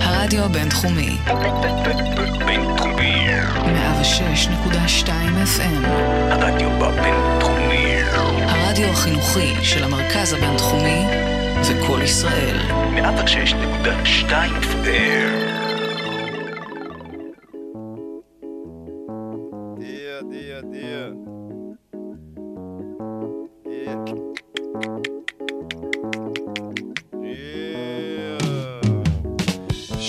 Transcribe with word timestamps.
הרדיו 0.00 0.44
הבינתחומי. 0.44 1.18
בינתחומי. 2.46 3.26
106.2 5.02 5.08
FM. 5.44 5.86
הרדיו 6.30 6.70
בבינתחומי. 6.70 7.96
הרדיו 8.48 8.88
החינוכי 8.88 9.54
של 9.62 9.84
המרכז 9.84 10.32
הבינתחומי 10.32 11.04
זה 11.62 11.74
קול 11.86 12.02
ישראל. 12.02 12.58
106.2 12.94 14.30
FM. 14.62 15.53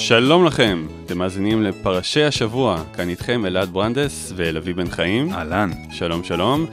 שלום 0.08 0.46
לכם, 0.46 0.88
אתם 1.06 1.18
מאזינים 1.18 1.64
לפרשי 1.64 2.24
השבוע, 2.24 2.84
כאן 2.94 3.10
איתכם 3.10 3.46
אלעד 3.46 3.70
ברנדס 3.70 4.34
ואלעבי 4.36 4.74
בן 4.74 4.90
חיים. 4.90 5.34
אהלן. 5.34 5.72
שלום 5.92 6.24
שלום. 6.24 6.66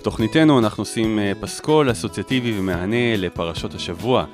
בתוכניתנו 0.00 0.58
אנחנו 0.58 0.80
עושים 0.80 1.18
אה, 1.18 1.32
פסקול 1.40 1.90
אסוציאטיבי 1.90 2.58
ומהנה 2.58 3.16
לפרשות 3.16 3.74
השבוע, 3.74 4.24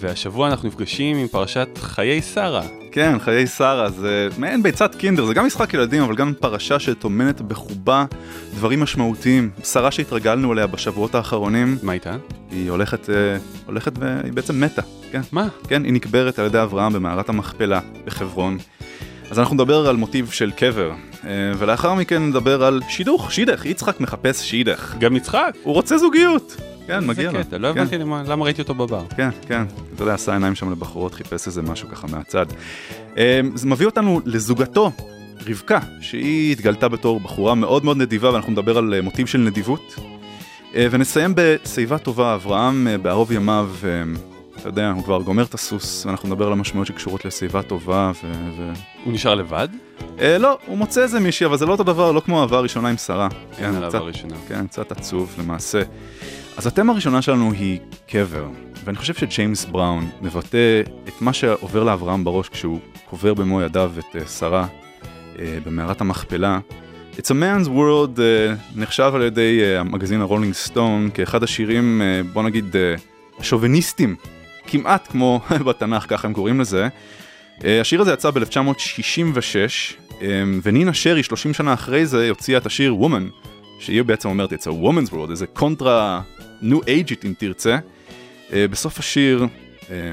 והשבוע 0.00 0.48
אנחנו 0.48 0.68
נפגשים 0.68 1.16
עם 1.16 1.28
פרשת 1.28 1.68
חיי 1.78 2.22
שרה. 2.22 2.79
כן, 2.92 3.18
חיי 3.18 3.46
שרה 3.46 3.90
זה 3.90 4.28
מעין 4.38 4.62
ביצת 4.62 4.94
קינדר, 4.94 5.24
זה 5.24 5.34
גם 5.34 5.46
משחק 5.46 5.74
ילדים, 5.74 6.02
אבל 6.02 6.14
גם 6.14 6.32
פרשה 6.40 6.78
שטומנת 6.78 7.40
בחובה 7.40 8.04
דברים 8.54 8.80
משמעותיים. 8.80 9.50
שרה 9.64 9.90
שהתרגלנו 9.90 10.52
אליה 10.52 10.66
בשבועות 10.66 11.14
האחרונים, 11.14 11.78
מה 11.82 11.92
איתה? 11.92 12.16
היא 12.50 12.70
הולכת, 12.70 13.10
אה, 13.10 13.14
הולכת 13.66 13.92
והיא 13.98 14.32
בעצם 14.32 14.60
מתה, 14.60 14.82
כן. 15.12 15.20
מה? 15.32 15.48
כן, 15.68 15.84
היא 15.84 15.92
נקברת 15.92 16.38
על 16.38 16.46
ידי 16.46 16.62
אברהם 16.62 16.92
במערת 16.92 17.28
המכפלה 17.28 17.80
בחברון. 18.04 18.58
אז 19.30 19.38
אנחנו 19.38 19.54
נדבר 19.54 19.88
על 19.88 19.96
מוטיב 19.96 20.30
של 20.30 20.50
קבר, 20.50 20.92
אה, 21.24 21.30
ולאחר 21.58 21.94
מכן 21.94 22.22
נדבר 22.22 22.64
על 22.64 22.80
שידוך, 22.88 23.32
שידך, 23.32 23.66
יצחק 23.66 24.00
מחפש 24.00 24.50
שידך. 24.50 24.94
גם 24.98 25.16
יצחק? 25.16 25.54
הוא 25.62 25.74
רוצה 25.74 25.98
זוגיות. 25.98 26.56
כן, 26.90 27.06
מגיע 27.06 27.30
זה 27.50 27.58
לו. 27.58 27.68
לא 27.68 27.74
כן. 27.74 27.80
הבנתי 27.80 27.98
למה 28.30 28.44
ראיתי 28.44 28.62
אותו 28.62 28.74
בבר. 28.74 29.04
כן, 29.16 29.28
כן, 29.48 29.62
אתה 29.94 30.02
יודע, 30.02 30.14
עשה 30.14 30.32
עיניים 30.32 30.54
שם 30.54 30.70
לבחורות, 30.72 31.14
חיפש 31.14 31.46
איזה 31.46 31.62
משהו 31.62 31.88
ככה 31.88 32.06
מהצד. 32.06 32.46
אה, 33.18 33.40
זה 33.54 33.66
מביא 33.66 33.86
אותנו 33.86 34.20
לזוגתו, 34.24 34.92
רבקה, 35.48 35.78
שהיא 36.00 36.52
התגלתה 36.52 36.88
בתור 36.88 37.20
בחורה 37.20 37.54
מאוד 37.54 37.84
מאוד 37.84 37.96
נדיבה, 37.96 38.32
ואנחנו 38.32 38.52
נדבר 38.52 38.78
על 38.78 38.94
אה, 38.94 39.00
מוטיב 39.02 39.26
של 39.26 39.38
נדיבות. 39.38 39.94
אה, 40.74 40.86
ונסיים 40.90 41.32
בשיבה 41.36 41.98
טובה, 41.98 42.34
אברהם 42.34 42.86
אה, 42.88 42.98
בערוב 42.98 43.32
ימיו, 43.32 43.68
אתה 44.60 44.68
יודע, 44.68 44.90
הוא 44.90 45.04
כבר 45.04 45.22
גומר 45.22 45.42
את 45.42 45.54
הסוס, 45.54 46.06
ואנחנו 46.06 46.28
נדבר 46.28 46.46
על 46.46 46.52
המשמעויות 46.52 46.86
שקשורות 46.86 47.24
לשיבה 47.24 47.62
טובה, 47.62 48.12
ו... 48.24 48.32
ו... 48.58 48.72
הוא 49.04 49.12
נשאר 49.12 49.34
לבד? 49.34 49.68
אה, 50.20 50.38
לא, 50.38 50.58
הוא 50.66 50.78
מוצא 50.78 51.02
איזה 51.02 51.20
מישהי, 51.20 51.46
אבל 51.46 51.56
זה 51.56 51.66
לא 51.66 51.72
אותו 51.72 51.84
דבר, 51.84 52.12
לא 52.12 52.20
כמו 52.20 52.38
האהבה 52.40 52.56
הראשונה 52.58 52.88
עם 52.88 52.96
שרה. 52.96 53.28
אין 53.58 53.74
עליו 53.74 53.88
קצת- 53.88 53.98
הראשונה. 53.98 54.34
כן, 54.48 54.66
קצת 54.66 54.92
עצוב 54.92 55.34
למעשה. 55.38 55.82
אז 56.60 56.66
התמה 56.66 56.92
הראשונה 56.92 57.22
שלנו 57.22 57.52
היא 57.52 57.78
קבר, 58.08 58.48
ואני 58.84 58.96
חושב 58.96 59.14
שג'יימס 59.14 59.64
בראון 59.64 60.10
מבטא 60.22 60.82
את 61.08 61.22
מה 61.22 61.32
שעובר 61.32 61.84
לאברהם 61.84 62.24
בראש 62.24 62.48
כשהוא 62.48 62.78
קובר 63.10 63.34
במו 63.34 63.62
ידיו 63.62 63.92
את 63.98 64.16
אה, 64.16 64.26
שרה 64.26 64.66
אה, 65.38 65.58
במערת 65.64 66.00
המכפלה. 66.00 66.58
It's 67.16 67.26
a 67.26 67.30
man's 67.30 67.68
world 67.68 68.20
אה, 68.20 68.54
נחשב 68.76 69.12
על 69.14 69.22
ידי 69.22 69.60
אה, 69.62 69.80
המגזין 69.80 70.20
ה 70.20 70.24
Rolling 70.24 70.54
Stone 70.54 71.10
כאחד 71.14 71.42
השירים, 71.42 72.02
אה, 72.02 72.22
בוא 72.32 72.42
נגיד, 72.42 72.76
השוביניסטים, 73.38 74.16
כמעט 74.66 75.08
כמו 75.10 75.40
בתנ"ך, 75.66 76.06
ככה 76.08 76.28
הם 76.28 76.34
קוראים 76.34 76.60
לזה. 76.60 76.88
אה, 77.64 77.80
השיר 77.80 78.00
הזה 78.00 78.12
יצא 78.12 78.30
ב-1966, 78.30 80.24
ונינה 80.62 80.94
צ'רי, 80.94 81.22
30 81.22 81.54
שנה 81.54 81.74
אחרי 81.74 82.06
זה, 82.06 82.28
הוציאה 82.28 82.58
את 82.58 82.66
השיר 82.66 82.94
Woman, 83.00 83.48
שהיא 83.78 84.02
בעצם 84.02 84.28
אומרת, 84.28 84.52
it's 84.52 84.66
a 84.66 84.84
woman's 84.84 85.12
world, 85.12 85.30
איזה 85.30 85.46
קונטרה 85.46 86.20
ניו 86.62 86.78
אייג'ית 86.86 87.24
אם 87.24 87.34
תרצה. 87.38 87.78
אה, 88.52 88.68
בסוף 88.68 88.98
השיר, 88.98 89.46
אה, 89.90 90.12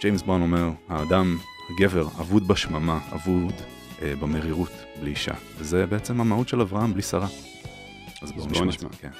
ג'יימס 0.00 0.22
בראון 0.22 0.42
אומר, 0.42 0.70
האדם, 0.88 1.38
הגבר, 1.70 2.02
אבוד 2.20 2.48
בשממה, 2.48 2.98
אבוד 3.12 3.54
אה, 4.02 4.12
במרירות, 4.20 4.72
בלי 5.00 5.10
אישה. 5.10 5.34
וזה 5.58 5.86
בעצם 5.86 6.20
המהות 6.20 6.48
של 6.48 6.60
אברהם 6.60 6.92
בלי 6.92 7.02
שרה. 7.02 7.28
אז 8.22 8.32
בואו 8.32 8.46
נשמע. 8.46 8.66
נשמע. 8.66 8.88
כן. 9.00 9.10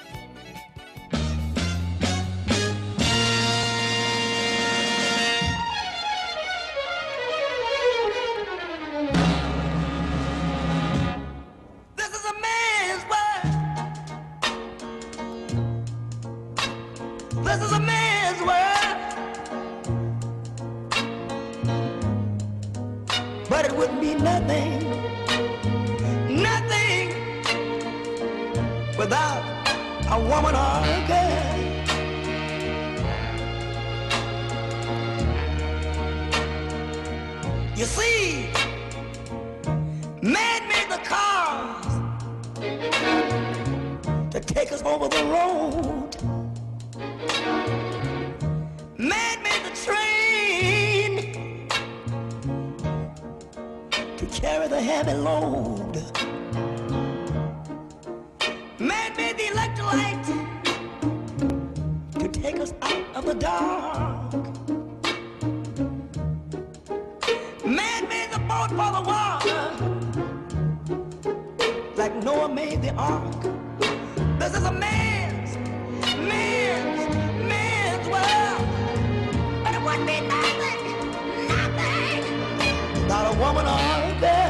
Woman 83.57 83.73
or 83.73 83.79
a. 84.21 84.49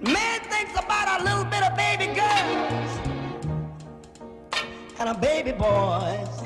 Man 0.00 0.40
thinks 0.42 0.72
about 0.78 1.20
a 1.20 1.24
little 1.24 1.44
bit 1.44 1.62
of 1.62 1.76
baby 1.76 2.06
girls 2.14 2.90
and 5.00 5.08
a 5.08 5.14
baby 5.14 5.52
boys. 5.52 6.42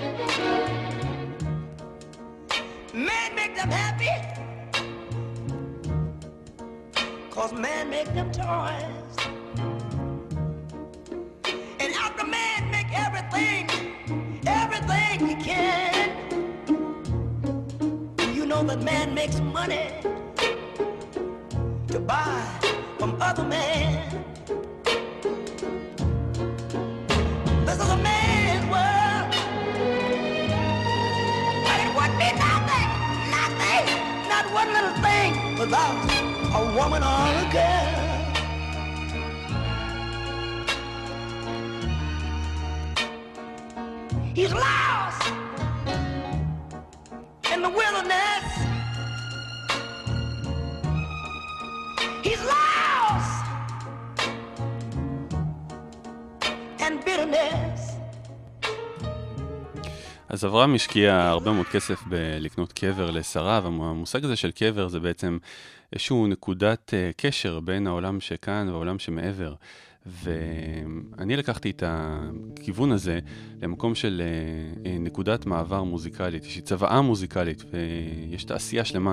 Man 2.95 3.35
make 3.35 3.55
them 3.55 3.71
happy. 3.71 4.11
Cause 7.31 7.53
man 7.53 7.91
make 7.91 8.13
them 8.15 8.31
toys. 8.33 9.00
That 18.71 18.85
man 18.85 19.15
makes 19.17 19.41
money 19.41 19.91
to 21.89 21.99
buy 21.99 22.41
from 23.01 23.21
other 23.21 23.43
men. 23.43 24.25
This 27.67 27.81
is 27.83 27.91
a 27.91 27.97
man's 27.97 28.65
world. 28.71 29.35
But 31.67 31.79
it 31.83 31.91
would 31.97 32.15
nothing, 32.39 32.89
nothing, 33.35 33.87
not 34.29 34.47
one 34.55 34.73
little 34.73 34.97
thing 35.03 35.59
without 35.59 35.97
a 36.55 36.63
woman 36.77 37.03
or 37.03 37.27
a 37.43 37.53
girl. 37.53 37.90
אז 60.41 60.45
אברהם 60.45 60.75
השקיע 60.75 61.29
הרבה 61.29 61.53
מאוד 61.53 61.67
כסף 61.67 62.03
בלקנות 62.07 62.73
קבר 62.73 63.11
לשרה, 63.11 63.61
והמושג 63.65 64.25
הזה 64.25 64.37
של 64.37 64.51
קבר 64.51 64.89
זה 64.89 65.01
בעצם 65.01 65.39
איזשהו 65.93 66.27
נקודת 66.27 66.95
אה, 66.95 67.11
קשר 67.17 67.61
בין 67.61 67.87
העולם 67.87 68.21
שכאן 68.21 68.69
והעולם 68.69 68.99
שמעבר. 68.99 69.55
ואני 70.07 71.37
לקחתי 71.37 71.71
את 71.71 71.83
הכיוון 71.87 72.93
הזה 72.93 73.19
למקום 73.63 73.95
של 73.95 74.23
אה, 74.25 74.91
אה, 74.91 74.99
נקודת 74.99 75.47
מעבר 75.47 75.83
מוזיקלית, 75.83 76.45
יש 76.45 76.61
צוואה 76.61 77.01
מוזיקלית 77.01 77.65
ויש 77.71 78.45
תעשייה 78.45 78.85
שלמה 78.85 79.13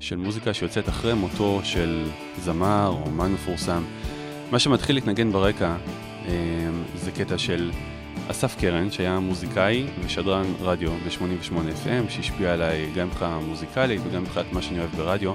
של 0.00 0.16
מוזיקה 0.16 0.54
שיוצאת 0.54 0.88
אחרי 0.88 1.14
מותו 1.14 1.60
של 1.64 2.04
זמר 2.40 2.88
או 2.88 3.06
אומן 3.06 3.32
מפורסם. 3.32 3.82
מה 4.50 4.58
שמתחיל 4.58 4.96
להתנגן 4.96 5.32
ברקע 5.32 5.76
זה 6.94 7.10
קטע 7.12 7.38
של 7.38 7.70
אסף 8.30 8.56
קרן, 8.60 8.90
שהיה 8.90 9.18
מוזיקאי 9.18 9.86
ושדרן 10.04 10.44
רדיו 10.60 10.90
ב-88 10.90 11.52
FM, 11.52 12.10
שהשפיע 12.10 12.52
עליי 12.52 12.90
גם 12.96 13.06
מבחינה 13.06 13.38
מוזיקלית 13.38 14.00
וגם 14.04 14.22
מבחינת 14.22 14.52
מה 14.52 14.62
שאני 14.62 14.78
אוהב 14.78 14.90
ברדיו. 14.96 15.32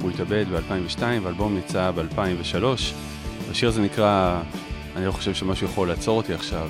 הוא 0.00 0.10
התאבד 0.10 0.44
ב-2002, 0.52 1.02
ואלבום 1.22 1.58
יצא 1.58 1.90
ב-2003. 1.90 2.64
השיר 3.50 3.68
הזה 3.68 3.82
נקרא, 3.82 4.40
אני 4.96 5.06
לא 5.06 5.12
חושב 5.12 5.34
שמשהו 5.34 5.66
יכול 5.66 5.88
לעצור 5.88 6.16
אותי 6.16 6.34
עכשיו, 6.34 6.68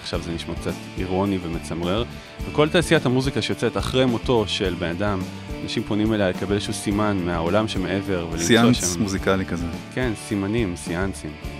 עכשיו 0.00 0.22
זה 0.22 0.32
נשמע 0.32 0.54
קצת 0.54 0.74
אירוני 0.98 1.38
ומצמרר. 1.42 2.04
וכל 2.50 2.68
תעשיית 2.68 3.06
המוזיקה 3.06 3.42
שיוצאת 3.42 3.76
אחרי 3.76 4.04
מותו 4.04 4.44
של 4.46 4.74
בן 4.78 4.90
אדם, 4.90 5.20
אנשים 5.62 5.82
פונים 5.82 6.14
אליה 6.14 6.28
לקבל 6.28 6.54
איזשהו 6.54 6.72
סימן 6.72 7.16
מהעולם 7.24 7.68
שמעבר 7.68 8.26
ולמצוא 8.30 8.46
שם... 8.46 8.46
סיאנס 8.46 8.96
מוזיקלי 8.96 9.46
כזה. 9.46 9.66
כן, 9.94 10.12
סימנים, 10.28 10.76
סיאנסים. 10.76 11.51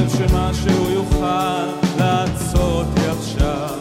חושב 0.00 0.18
שמשהו 0.28 0.90
יוכל 0.90 1.66
לעצור 1.98 2.82
אותי 2.82 3.00
עכשיו. 3.08 3.78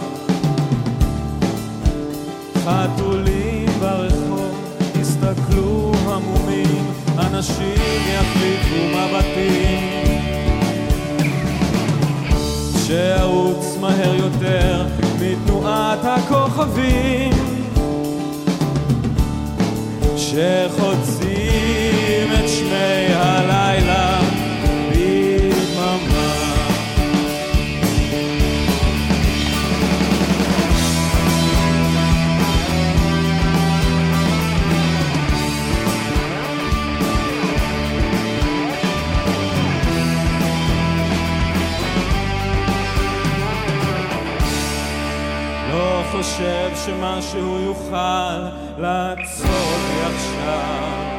חתולים 2.65 3.65
ברחוב 3.79 4.55
יסתכלו 5.01 5.91
המומים, 6.05 6.91
אנשים 7.17 8.01
יחליפו 8.13 8.97
מבטים. 8.97 10.01
שארוץ 12.87 13.77
מהר 13.81 14.15
יותר 14.15 14.85
מתנועת 15.19 15.99
הכוכבים 16.03 17.31
שחוצים 20.17 21.31
את 22.33 22.49
שמי 22.49 23.10
שמשהו 46.85 47.59
יוכל 47.59 48.39
לעצור 48.77 49.47
אותי 49.49 50.15
עכשיו. 50.15 51.11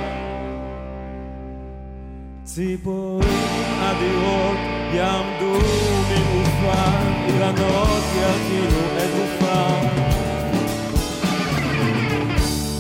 ציפורים 2.44 3.52
אדירות 3.80 4.58
יעמדו 4.92 5.58
במופן, 6.10 7.12
אילנות 7.28 8.02
ירכינו 8.16 8.82
את 8.98 9.10
גופם. 9.18 9.86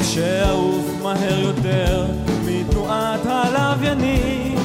שאעוף 0.02 0.86
מהר 1.02 1.40
יותר 1.40 2.06
מתנועת 2.46 3.20
הלוויינים 3.26 4.58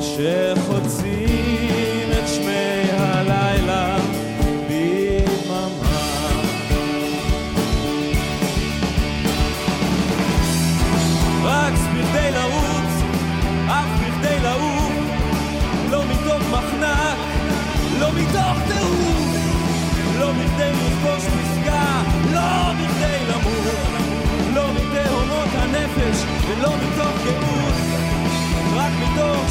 שחוצים 0.00 1.07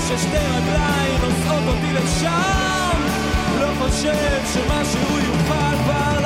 ששתי 0.07 0.37
רגליים 0.37 1.21
נוסעות 1.21 1.63
אותי 1.67 1.93
לשם. 1.93 3.01
לא 3.59 3.67
חושב 3.79 4.41
שמשהו 4.53 5.17
יוכל 5.19 5.75
כבר 5.83 6.16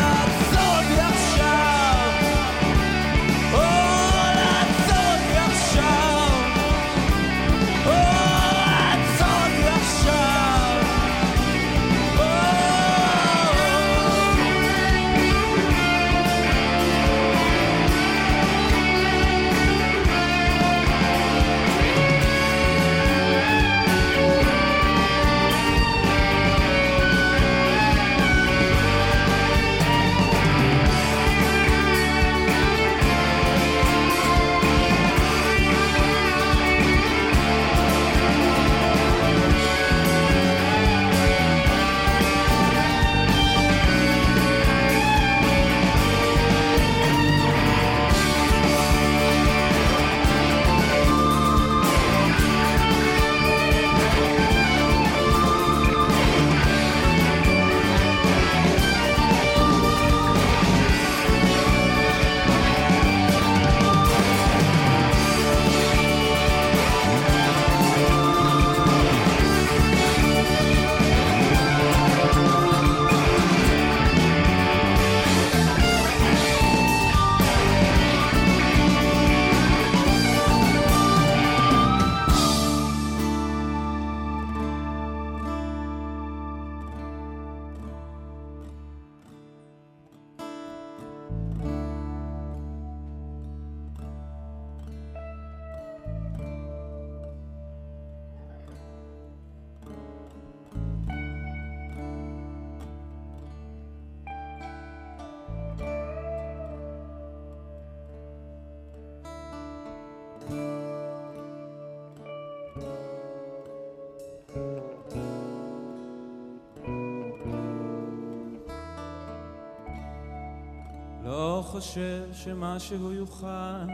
חושב 121.82 122.24
שמשהו 122.34 123.14
יוכל 123.14 123.86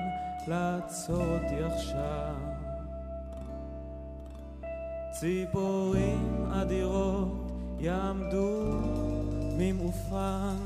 לעצור 0.47 1.23
אותי 1.23 1.63
עכשיו. 1.63 2.35
ציפורים 5.19 6.45
אדירות 6.51 7.51
יעמדו 7.79 8.81
ממעופן. 9.57 10.57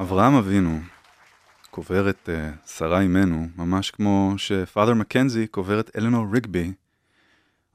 אברהם 0.00 0.34
אבינו 0.34 0.78
קובר 1.70 2.10
את 2.10 2.28
uh, 2.28 2.68
שרה 2.70 3.00
אימנו, 3.00 3.48
ממש 3.56 3.90
כמו 3.90 4.34
שפאדר 4.36 4.94
מקנזי 4.94 5.46
קובר 5.46 5.80
את 5.80 5.96
אלנור 5.96 6.26
ריגבי. 6.32 6.72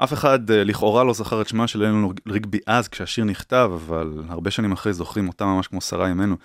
אף 0.03 0.13
אחד 0.13 0.50
אה, 0.50 0.53
לכאורה 0.53 1.03
לא 1.03 1.13
זכר 1.13 1.41
את 1.41 1.48
שמה 1.48 1.67
של 1.67 1.84
אלנור 1.84 2.13
ריגבי 2.27 2.60
אז 2.67 2.88
כשהשיר 2.88 3.24
נכתב, 3.24 3.72
אבל 3.74 4.13
הרבה 4.29 4.51
שנים 4.51 4.72
אחרי 4.72 4.93
זוכרים 4.93 5.27
אותה 5.27 5.46
ממש 5.46 5.67
כמו 5.67 5.81
שרה 5.81 6.08
אימנו. 6.08 6.36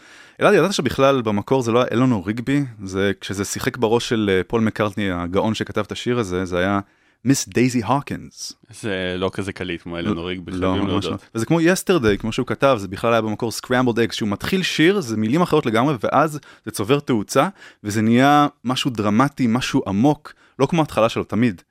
אלעד, 0.41 0.55
ידעת 0.55 0.73
שבכלל 0.73 1.23
במקור 1.23 1.63
זה 1.63 1.73
לא 1.73 1.79
היה 1.79 1.89
אלנור 1.93 2.27
ריגבי? 2.27 2.65
זה 2.85 3.13
כשזה 3.21 3.45
שיחק 3.45 3.77
בראש 3.77 4.09
של 4.09 4.41
אה, 4.43 4.49
פול 4.49 4.61
מקארטני, 4.61 5.11
הגאון 5.11 5.55
שכתב 5.55 5.81
את 5.81 5.93
השיר 5.93 6.19
הזה, 6.19 6.45
זה 6.45 6.59
היה 6.59 6.81
מיס 7.25 7.49
דייזי 7.49 7.83
הוקינס. 7.83 8.53
זה 8.71 9.15
לא 9.19 9.31
כזה 9.33 9.53
קליט 9.53 9.83
כמו 9.83 9.99
אלנור 9.99 10.29
ריגבי, 10.29 10.53
לא, 10.53 10.77
ממש 10.77 11.05
לא. 11.05 11.17
וזה 11.35 11.47
כמו 11.47 11.61
Yesterday, 11.61 12.19
כמו 12.19 12.33
שהוא 12.33 12.47
כתב, 12.47 12.77
זה 12.81 12.89
בכלל 12.89 13.13
היה 13.13 13.23
במקור 13.23 13.53
Scrambled 13.63 13.97
Eggs, 13.97 14.13
שהוא 14.13 14.29
מתחיל 14.29 14.63
שיר, 14.63 15.01
זה 15.01 15.17
מילים 15.17 15.43
אחרות 15.43 15.67
לגמרי, 15.67 15.95
ואז 16.03 16.39
זה 16.65 16.71
צובר 16.71 17.01
תאוצה, 17.01 17.49
וזה 17.85 18.03
נהיה 18.03 18.47
משהו 18.65 18.91
דרמטי, 18.91 19.47
משהו 19.49 19.83
עמוק, 19.87 20.33
לא 20.59 20.67
כמו 20.67 20.81
ההתחלה 20.81 21.09
שלו 21.09 21.25
תמיד. 21.25 21.63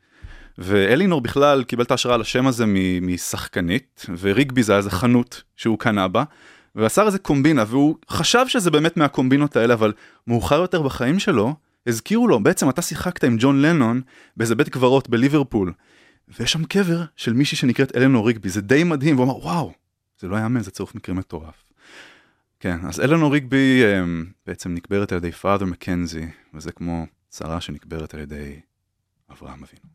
ואלינור 0.58 1.22
בכלל 1.22 1.64
קיבל 1.64 1.84
את 1.84 1.92
ההשראה 1.92 2.18
לשם 2.18 2.48
הזה 2.48 2.66
משחקנית, 3.02 4.06
וריגבי 4.20 4.64
זה 4.64 4.72
היה 4.72 4.78
איזה 4.78 4.92
חנות 4.92 5.44
שהוא 5.56 5.80
קנה 5.80 6.08
בה, 6.08 6.24
ועשה 6.76 7.04
איזה 7.04 7.20
קומבינה, 7.20 7.64
והוא 7.68 7.96
חשב 8.10 8.46
שזה 8.48 8.72
באמת 8.72 8.98
מהקומבינות 8.98 9.56
האלה, 9.56 9.74
אבל 9.74 9.94
מאוחר 10.28 10.56
יותר 10.62 10.82
בחיים 10.82 11.20
שלו, 11.20 11.56
הזכירו 11.88 12.28
לו, 12.28 12.40
בעצם 12.44 12.70
אתה 12.70 12.82
שיחקת 12.82 13.24
עם 13.24 13.36
ג'ון 13.40 13.62
לנון 13.62 14.02
באיזה 14.38 14.56
בית 14.56 14.70
קברות 14.70 15.10
בליברפול, 15.10 15.74
ויש 16.28 16.52
שם 16.52 16.64
קבר 16.64 17.04
של 17.16 17.34
מישהי 17.34 17.58
שנקראת 17.58 17.96
אלנור 17.96 18.28
ריגבי, 18.28 18.50
זה 18.50 18.62
די 18.62 18.84
מדהים, 18.84 19.16
והוא 19.16 19.26
אמר, 19.26 19.38
וואו, 19.38 19.74
זה 20.20 20.28
לא 20.28 20.36
יאמן, 20.36 20.62
זה 20.62 20.72
צירוף 20.72 20.96
מקרים 20.96 21.18
מטורף. 21.18 21.66
כן, 22.60 22.78
אז 22.88 23.00
אלנור 23.00 23.34
ריגבי 23.34 23.82
um, 23.84 24.26
בעצם 24.48 24.74
נקברת 24.74 25.12
על 25.12 25.18
ידי 25.18 25.32
פאדר 25.32 25.66
מקנזי, 25.66 26.28
וזה 26.54 26.72
כמו 26.72 27.06
שרה 27.32 27.62
שנקברת 27.62 28.14
על 28.14 28.20
ידי 28.20 28.60
אברהם 29.32 29.64
אבינו. 29.64 29.95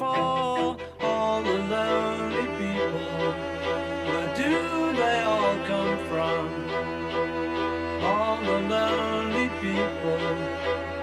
For? 0.00 0.06
All 0.06 1.42
the 1.42 1.58
lonely 1.58 2.46
people. 2.56 3.34
Where 4.08 4.34
do 4.34 4.96
they 4.96 5.20
all 5.20 5.56
come 5.66 5.98
from? 6.08 6.42
All 8.02 8.38
the 8.40 8.60
lonely 8.74 9.48
people. 9.60 10.22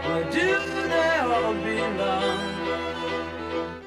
Where 0.02 0.24
do 0.32 0.50
they 0.94 1.18
all 1.20 1.54
belong? 1.54 2.56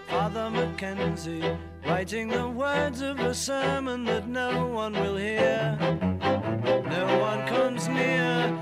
Father 0.06 0.48
Mackenzie, 0.48 1.58
writing 1.84 2.28
the 2.28 2.46
words 2.46 3.00
of 3.00 3.18
a 3.18 3.34
sermon 3.34 4.04
that 4.04 4.28
no 4.28 4.68
one 4.68 4.92
will 4.92 5.16
hear. 5.16 5.76
No 6.88 7.18
one 7.18 7.48
comes 7.48 7.88
near. 7.88 8.56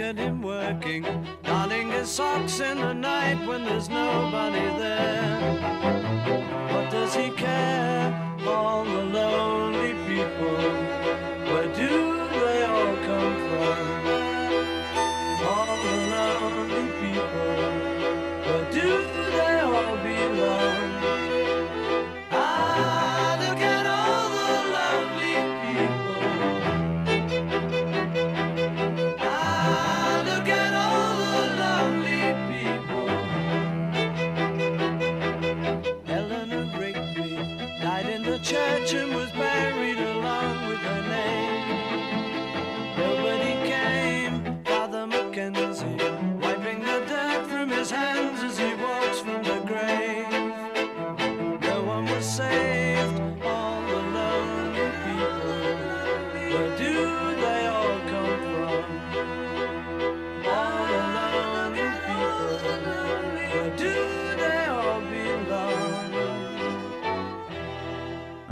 At 0.00 0.16
him 0.16 0.40
working, 0.40 1.04
darning 1.44 1.90
his 1.90 2.08
socks 2.08 2.58
in 2.58 2.78
the 2.78 2.94
night 2.94 3.46
when 3.46 3.64
there's 3.64 3.90
nobody 3.90 4.58
there. 4.78 5.38
What 6.72 6.90
does 6.90 7.14
he 7.14 7.28
care? 7.30 8.36
All 8.46 8.84
the 8.84 9.04
lonely 9.04 9.92
people. 10.08 10.99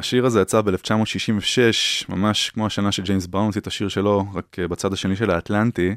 השיר 0.09 0.27
הזה 0.27 0.41
יצא 0.41 0.61
ב-1966, 0.61 2.09
ממש 2.09 2.51
כמו 2.51 2.67
השנה 2.67 2.93
שג'יימס 2.93 3.27
בראון 3.27 3.47
הוציא 3.47 3.61
את 3.61 3.67
השיר 3.67 3.89
שלו, 3.89 4.25
רק 4.35 4.59
אה, 4.59 4.69
בצד 4.69 4.93
השני 4.93 5.17
של 5.17 5.31
האטלנטי. 5.31 5.97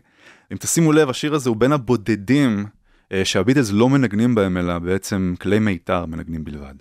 אם 0.52 0.58
תשימו 0.58 0.92
לב, 0.92 1.10
השיר 1.10 1.34
הזה 1.34 1.50
הוא 1.50 1.58
בין 1.58 1.72
הבודדים 1.72 2.66
אה, 3.12 3.26
שהביטלס 3.26 3.72
לא 3.72 3.90
מנגנים 3.90 4.36
בהם, 4.36 4.58
אלא 4.58 4.80
בעצם 4.80 5.34
כלי 5.42 5.60
מיתר 5.60 6.06
מנגנים 6.06 6.44
בלבד. 6.44 6.74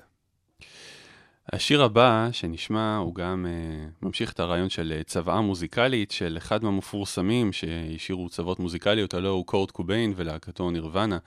השיר 1.52 1.82
הבא 1.82 2.28
שנשמע 2.32 2.96
הוא 2.96 3.14
גם 3.14 3.46
uh, 3.46 4.06
ממשיך 4.06 4.32
את 4.32 4.40
הרעיון 4.40 4.68
של 4.68 5.00
צוואה 5.06 5.40
מוזיקלית 5.40 6.10
של 6.10 6.34
אחד 6.38 6.64
מהמפורסמים 6.64 7.52
שהשאירו 7.52 8.28
צוות 8.28 8.58
מוזיקליות, 8.58 9.14
הלוא 9.14 9.30
הוא 9.30 9.46
קורט 9.46 9.70
קוביין 9.70 10.12
ולהקתו 10.16 10.70
נירוונה. 10.70 11.18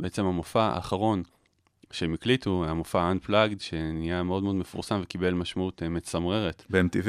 בעצם 0.00 0.24
המופע 0.24 0.62
האחרון 0.62 1.22
שהם 1.90 2.14
הקליטו, 2.14 2.64
המופע 2.68 3.12
Unplugged, 3.12 3.62
שנהיה 3.62 4.22
מאוד 4.22 4.42
מאוד 4.42 4.54
מפורסם 4.54 5.00
וקיבל 5.02 5.34
משמעות 5.34 5.82
uh, 5.82 5.88
מצמררת 5.88 6.64
ב-MTV. 6.70 7.08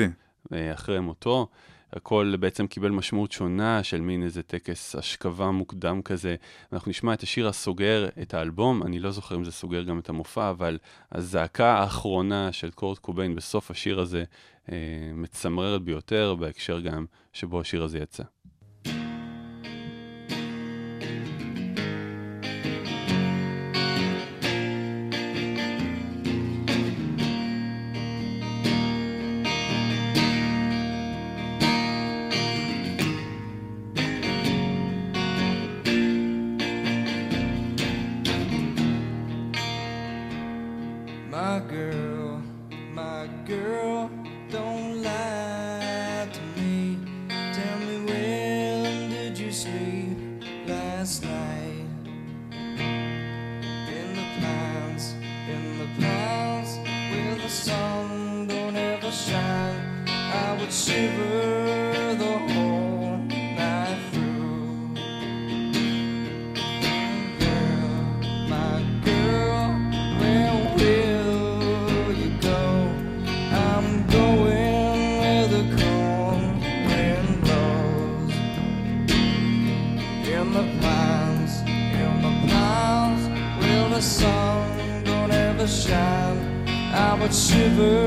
אה, 0.54 0.74
אחרי 0.74 1.00
מותו. 1.00 1.48
הכל 1.94 2.36
בעצם 2.40 2.68
קיבל 2.68 2.90
משמעות 2.90 3.32
שונה 3.32 3.84
של 3.84 4.02
מין 4.02 4.24
איזה 4.24 4.44
טקס 4.44 4.96
השכבה 4.96 5.52
מוקדם 5.52 6.02
כזה. 6.02 6.36
אנחנו 6.74 6.90
נשמע 6.90 7.14
את 7.14 7.24
השיר 7.24 7.48
הסוגר 7.48 8.10
את 8.22 8.34
האלבום, 8.34 8.84
אני 8.84 9.00
לא 9.00 9.12
זוכר 9.12 9.36
אם 9.36 9.44
זה 9.44 9.52
סוגר 9.52 9.84
גם 9.84 10.00
את 10.00 10.10
המופע, 10.10 10.50
אבל 10.50 10.78
הזעקה 11.12 11.74
האחרונה 11.74 12.52
של 12.52 12.72
קורט 12.72 13.00
קוביין 13.00 13.36
בסוף 13.36 13.72
השיר 13.72 14.00
הזה 14.00 14.24
אה, 14.72 14.78
מצמררת 15.14 15.82
ביותר, 15.82 16.36
בהקשר 16.40 16.80
גם 16.80 17.06
שבו 17.34 17.62
השיר 17.62 17.84
הזה 17.84 17.98
יצא. 17.98 18.24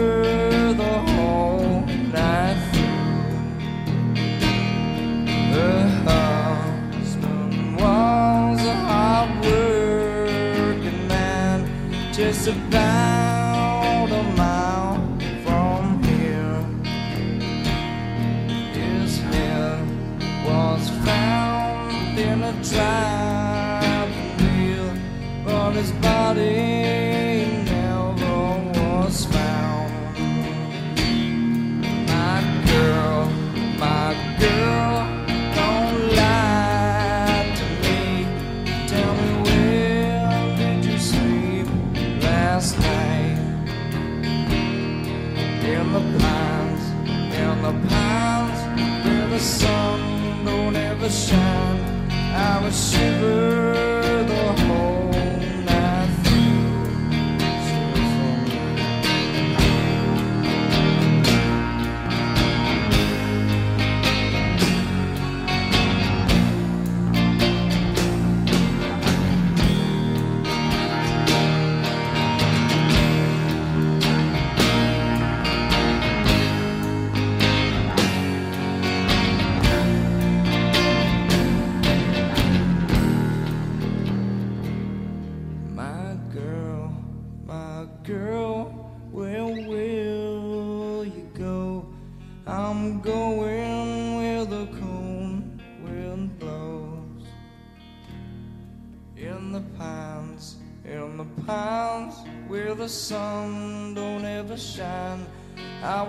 girl. 0.05 0.44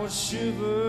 Shiver 0.09 0.84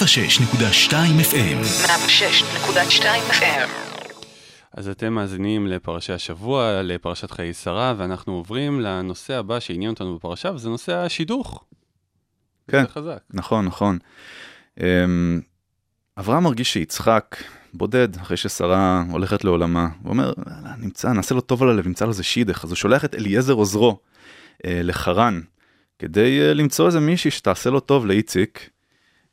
106.2 0.00 0.02
FM, 1.32 1.86
106.2 1.86 3.04
FM. 3.32 3.68
אז 4.72 4.88
אתם 4.88 5.12
מאזינים 5.12 5.66
לפרשי 5.66 6.12
השבוע, 6.12 6.82
לפרשת 6.82 7.30
חיי 7.30 7.54
שרה, 7.54 7.94
ואנחנו 7.96 8.32
עוברים 8.32 8.80
לנושא 8.80 9.34
הבא 9.34 9.60
שעניין 9.60 9.90
אותנו 9.90 10.16
בפרשה, 10.16 10.50
וזה 10.50 10.68
נושא 10.68 10.96
השידוך. 10.96 11.64
כן. 12.70 12.86
חזק. 12.86 13.18
נכון, 13.30 13.64
נכון. 13.64 13.98
אמ, 14.80 15.40
אברהם 16.18 16.42
מרגיש 16.42 16.72
שיצחק 16.72 17.36
בודד 17.74 18.16
אחרי 18.16 18.36
ששרה 18.36 19.04
הולכת 19.10 19.44
לעולמה. 19.44 19.88
הוא 20.02 20.10
אומר, 20.10 20.32
"יאללה, 20.46 20.76
נמצא, 20.78 21.12
נעשה 21.12 21.34
לו 21.34 21.40
טוב 21.40 21.62
על 21.62 21.68
הלב, 21.68 21.86
נמצא 21.86 22.04
לו 22.04 22.10
איזה 22.10 22.22
שידך. 22.22 22.64
אז 22.64 22.70
הוא 22.70 22.76
שולח 22.76 23.04
את 23.04 23.14
אליעזר 23.14 23.52
עוזרו 23.52 23.98
אה, 24.64 24.80
לחרן, 24.82 25.40
כדי 25.98 26.40
אה, 26.40 26.54
למצוא 26.54 26.86
איזה 26.86 27.00
מישהי 27.00 27.30
שתעשה 27.30 27.70
לו 27.70 27.80
טוב 27.80 28.06
לאיציק. 28.06 28.70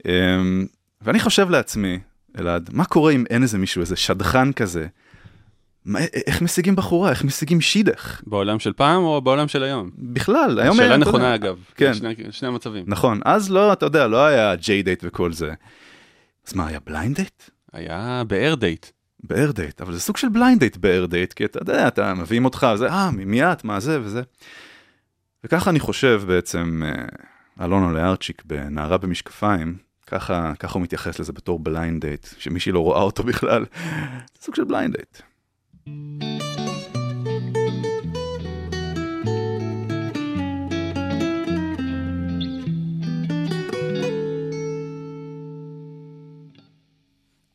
אמ, 0.08 0.66
ואני 1.02 1.20
חושב 1.20 1.50
לעצמי, 1.50 2.00
אלעד, 2.40 2.70
מה 2.74 2.86
קורה 2.86 3.12
אם 3.12 3.24
אין 3.30 3.44
איזה 3.44 3.58
מישהו, 3.58 3.82
איזה 3.82 3.96
שדכן 3.96 4.54
כזה? 4.54 4.88
מה, 5.86 6.00
איך 6.28 6.42
משיגים 6.42 6.76
בחורה? 6.76 7.10
איך 7.10 7.24
משיגים 7.24 7.62
שידוך? 7.62 8.22
בעולם 8.28 8.60
של 8.60 8.74
פעם 8.74 9.04
או 9.04 9.22
בעולם 9.22 9.48
של 9.48 9.64
היום? 9.64 9.90
בכלל, 9.98 10.60
היום... 10.60 10.76
שאלה 10.76 10.88
אתה 10.88 10.96
יודע, 10.96 11.10
נכונה 11.10 11.36
אגב. 11.36 11.58
כן. 11.76 11.94
שני, 11.94 12.16
שני 12.32 12.48
המצבים. 12.48 12.84
נכון, 12.88 13.20
אז 13.26 13.52
לא, 13.52 13.74
אתה 13.74 13.86
יודע, 13.86 14.08
לא 14.08 14.26
היה 14.26 14.56
JDate 14.56 15.00
וכל 15.04 15.34
זה. 15.34 15.54
אז 16.48 16.54
מה, 16.54 16.68
היה 16.68 16.80
blind 16.86 17.16
date? 17.16 17.44
היה 17.74 18.24
באר 18.28 18.56
דייט. 18.56 18.86
באר 19.24 19.52
דייט, 19.52 19.82
אבל 19.82 19.94
זה 19.94 20.00
סוג 20.00 20.18
של 20.18 20.30
blind 20.30 20.60
date 20.60 20.78
באר 20.78 21.06
דייט, 21.06 21.34
כי 21.34 21.46
אתה 21.46 21.60
יודע, 21.62 21.88
אתה 21.88 22.14
מביאים 22.14 22.46
אותך, 22.46 22.68
זה, 22.76 22.90
אה, 22.90 23.12
מי 23.12 23.44
את, 23.44 23.64
מה 23.64 23.80
זה 23.80 24.02
וזה. 24.02 24.22
וככה 25.44 25.70
אני 25.70 25.80
חושב 25.80 26.22
בעצם, 26.28 26.84
אה, 26.86 27.66
אלון 27.66 27.92
אולארצ'יק 27.92 28.44
בנערה 28.46 28.98
במשקפיים, 28.98 29.87
ככה, 30.08 30.54
ככה 30.60 30.74
הוא 30.74 30.82
מתייחס 30.82 31.20
לזה 31.20 31.34
בתור 31.34 31.60
blind 31.60 32.06
date, 32.06 32.28
שמישהי 32.38 32.72
לא 32.72 32.80
רואה 32.80 33.02
אותו 33.02 33.24
בכלל. 33.24 33.66
זה 34.36 34.42
סוג 34.42 34.56
של 34.56 34.64
blind 34.64 34.96
date. 34.96 35.18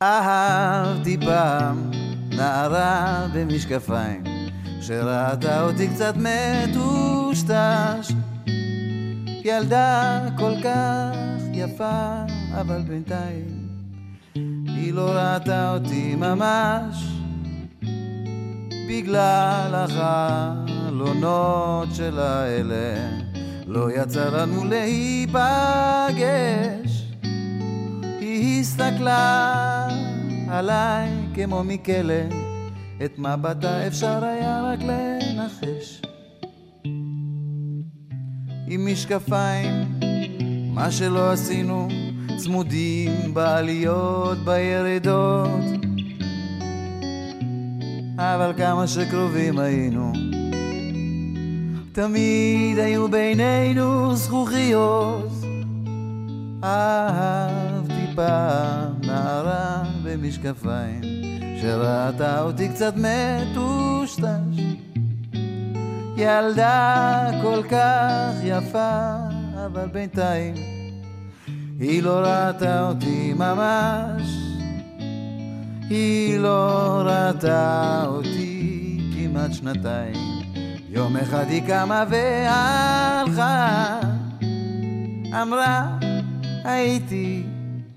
אהבתי 0.03 1.17
פעם 1.25 1.91
נערה 2.31 3.27
במשקפיים 3.35 4.25
שראתה 4.81 5.63
אותי 5.63 5.89
קצת 5.89 6.15
מטושטש 6.17 8.13
ילדה 9.45 10.21
כל 10.39 10.53
כך 10.65 11.17
יפה 11.53 12.25
אבל 12.61 12.83
בינתיים 12.83 13.69
היא 14.67 14.93
לא 14.93 15.11
ראתה 15.11 15.75
אותי 15.75 16.15
ממש 16.15 17.07
בגלל 18.89 19.87
החלונות 19.91 21.89
של 21.95 22.19
האלה 22.19 23.11
לא 23.67 23.93
יצא 23.93 24.29
לנו 24.29 24.65
להיפגש 24.65 25.43
היא 28.21 28.61
הסתכלה 28.61 29.89
עליי 30.49 31.09
כמו 31.35 31.65
מכלא, 31.65 32.15
את 33.05 33.19
מבטה 33.19 33.87
אפשר 33.87 34.25
היה 34.25 34.63
רק 34.63 34.79
לנחש. 34.83 36.03
עם 38.67 38.93
משקפיים, 38.93 40.01
מה 40.75 40.91
שלא 40.91 41.31
עשינו, 41.31 41.89
צמודים 42.37 43.35
בעליות, 43.35 44.39
בירידות. 44.39 45.49
אבל 48.19 48.53
כמה 48.57 48.87
שקרובים 48.87 49.59
היינו, 49.59 50.13
תמיד 51.93 52.79
היו 52.79 53.09
בינינו 53.09 54.17
זכוכיות. 54.17 55.33
אהבתי 56.65 58.07
פעם 58.15 58.93
נערה 59.03 59.83
במשקפיים 60.05 61.01
שראתה 61.61 62.43
אותי 62.43 62.69
קצת 62.69 62.95
מטושטש 62.97 64.27
ילדה 66.17 67.31
כל 67.43 67.63
כך 67.71 68.31
יפה 68.45 69.17
אבל 69.67 69.87
בינתיים 69.93 70.72
היא 71.83 72.03
לא 72.03 72.19
ראתה 72.19 72.89
אותי 72.89 73.33
ממש. 73.37 74.23
היא 75.91 76.39
לא 76.39 77.03
ראתה 77.07 78.05
אותי 78.07 78.99
כמעט 79.15 79.53
שנתיים. 79.53 80.15
יום 80.89 81.17
אחד 81.17 81.45
היא 81.49 81.63
קמה 81.67 82.05
והלכה. 82.11 84.01
אמרה 85.43 85.99
הייתי 86.65 87.43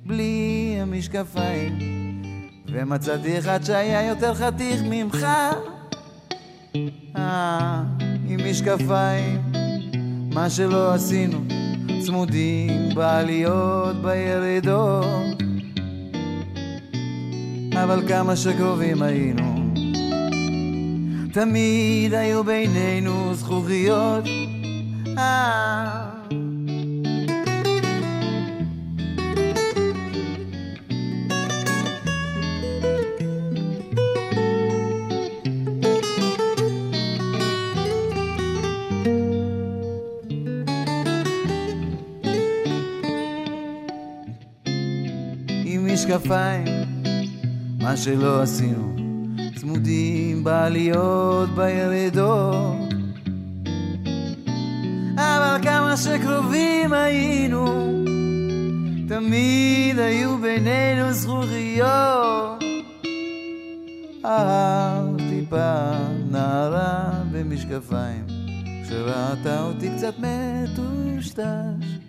בלי 0.05 0.77
המשקפיים. 0.81 1.77
ומצאתי 2.67 3.39
אחד 3.39 3.63
שהיה 3.63 4.07
יותר 4.07 4.33
חתיך 4.33 4.81
ממך. 4.89 5.27
אה, 7.17 7.83
עם 8.27 8.39
משקפיים. 8.49 9.41
מה 10.33 10.49
שלא 10.49 10.93
עשינו 10.93 11.64
צמודים 12.05 12.95
בעליות 12.95 13.95
בירידות. 13.95 15.43
אבל 17.83 18.07
כמה 18.07 18.35
שקרובים 18.35 19.01
היינו. 19.01 19.55
תמיד 21.33 22.13
היו 22.13 22.43
בינינו 22.43 23.33
זכוכיות. 23.33 24.23
אה 25.17 26.14
משקפיים, 46.15 46.65
מה 47.79 47.97
שלא 47.97 48.41
עשינו, 48.41 48.95
צמודים 49.55 50.43
בעליות 50.43 51.49
בירידות. 51.49 52.93
אבל 55.15 55.57
כמה 55.63 55.97
שקרובים 55.97 56.93
היינו, 56.93 57.65
תמיד 59.07 59.99
היו 59.99 60.37
בינינו 60.37 61.13
זכוכיות. 61.13 62.63
אהבתי 64.25 65.45
פעם 65.49 66.31
נערה 66.31 67.11
במשקפיים, 67.31 68.27
שראתה 68.89 69.63
אותי 69.63 69.89
קצת 69.97 70.13
מטושטש. 70.19 72.04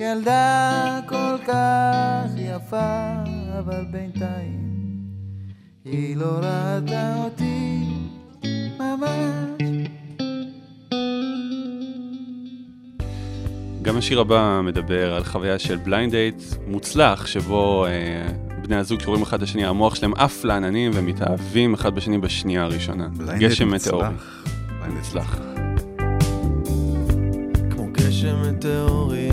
ילדה 0.00 1.00
כל 1.08 1.36
כך 1.46 2.24
יפה, 2.36 3.12
אבל 3.58 3.84
בינתיים 3.90 4.68
היא 5.84 6.16
לא 6.16 6.30
ראתה 6.36 7.14
אותי 7.24 7.84
ממש. 8.78 9.88
גם 13.82 13.96
השיר 13.96 14.20
הבא 14.20 14.60
מדבר 14.64 15.14
על 15.14 15.24
חוויה 15.24 15.58
של 15.58 15.76
blind 15.76 16.12
date 16.12 16.42
מוצלח, 16.66 17.26
שבו 17.26 17.86
אה, 17.86 18.26
בני 18.62 18.76
הזוג 18.76 19.00
שרואים 19.00 19.22
אחד 19.22 19.36
את 19.36 19.42
השני, 19.42 19.66
המוח 19.66 19.94
שלהם 19.94 20.14
עף 20.14 20.44
לעננים 20.44 20.90
ומתאהבים 20.94 21.74
אחד 21.74 21.94
בשני 21.94 22.18
בשנייה 22.18 22.62
הראשונה. 22.62 23.08
גשם 23.38 23.72
מוצלח. 23.72 23.94
מטאורי. 23.94 24.08
מוצלח. 24.94 25.38
כמו 27.70 27.86
גשם 27.92 28.36
מטאורי 28.50 29.27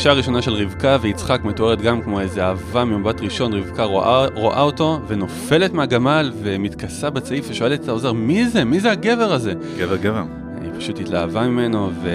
אז 0.00 0.04
הפגישה 0.04 0.16
הראשונה 0.16 0.42
של 0.42 0.52
רבקה 0.52 0.96
ויצחק 1.00 1.40
מתוארת 1.44 1.80
גם 1.80 2.02
כמו 2.02 2.20
איזה 2.20 2.44
אהבה 2.44 2.84
ממבט 2.84 3.20
ראשון, 3.20 3.52
רבקה 3.52 3.84
רואה, 3.84 4.26
רואה 4.26 4.60
אותו 4.60 5.00
ונופלת 5.08 5.72
מהגמל 5.72 6.32
ומתכסה 6.42 7.10
בצעיף 7.10 7.44
ושואלת 7.48 7.80
את 7.80 7.88
העוזר 7.88 8.12
מי 8.12 8.48
זה? 8.48 8.64
מי 8.64 8.80
זה 8.80 8.90
הגבר 8.90 9.32
הזה? 9.32 9.52
גבר 9.78 9.96
גבר. 9.96 10.24
היא 10.62 10.70
פשוט 10.78 10.98
התלהבה 10.98 11.48
ממנו, 11.48 11.90
ו... 12.02 12.08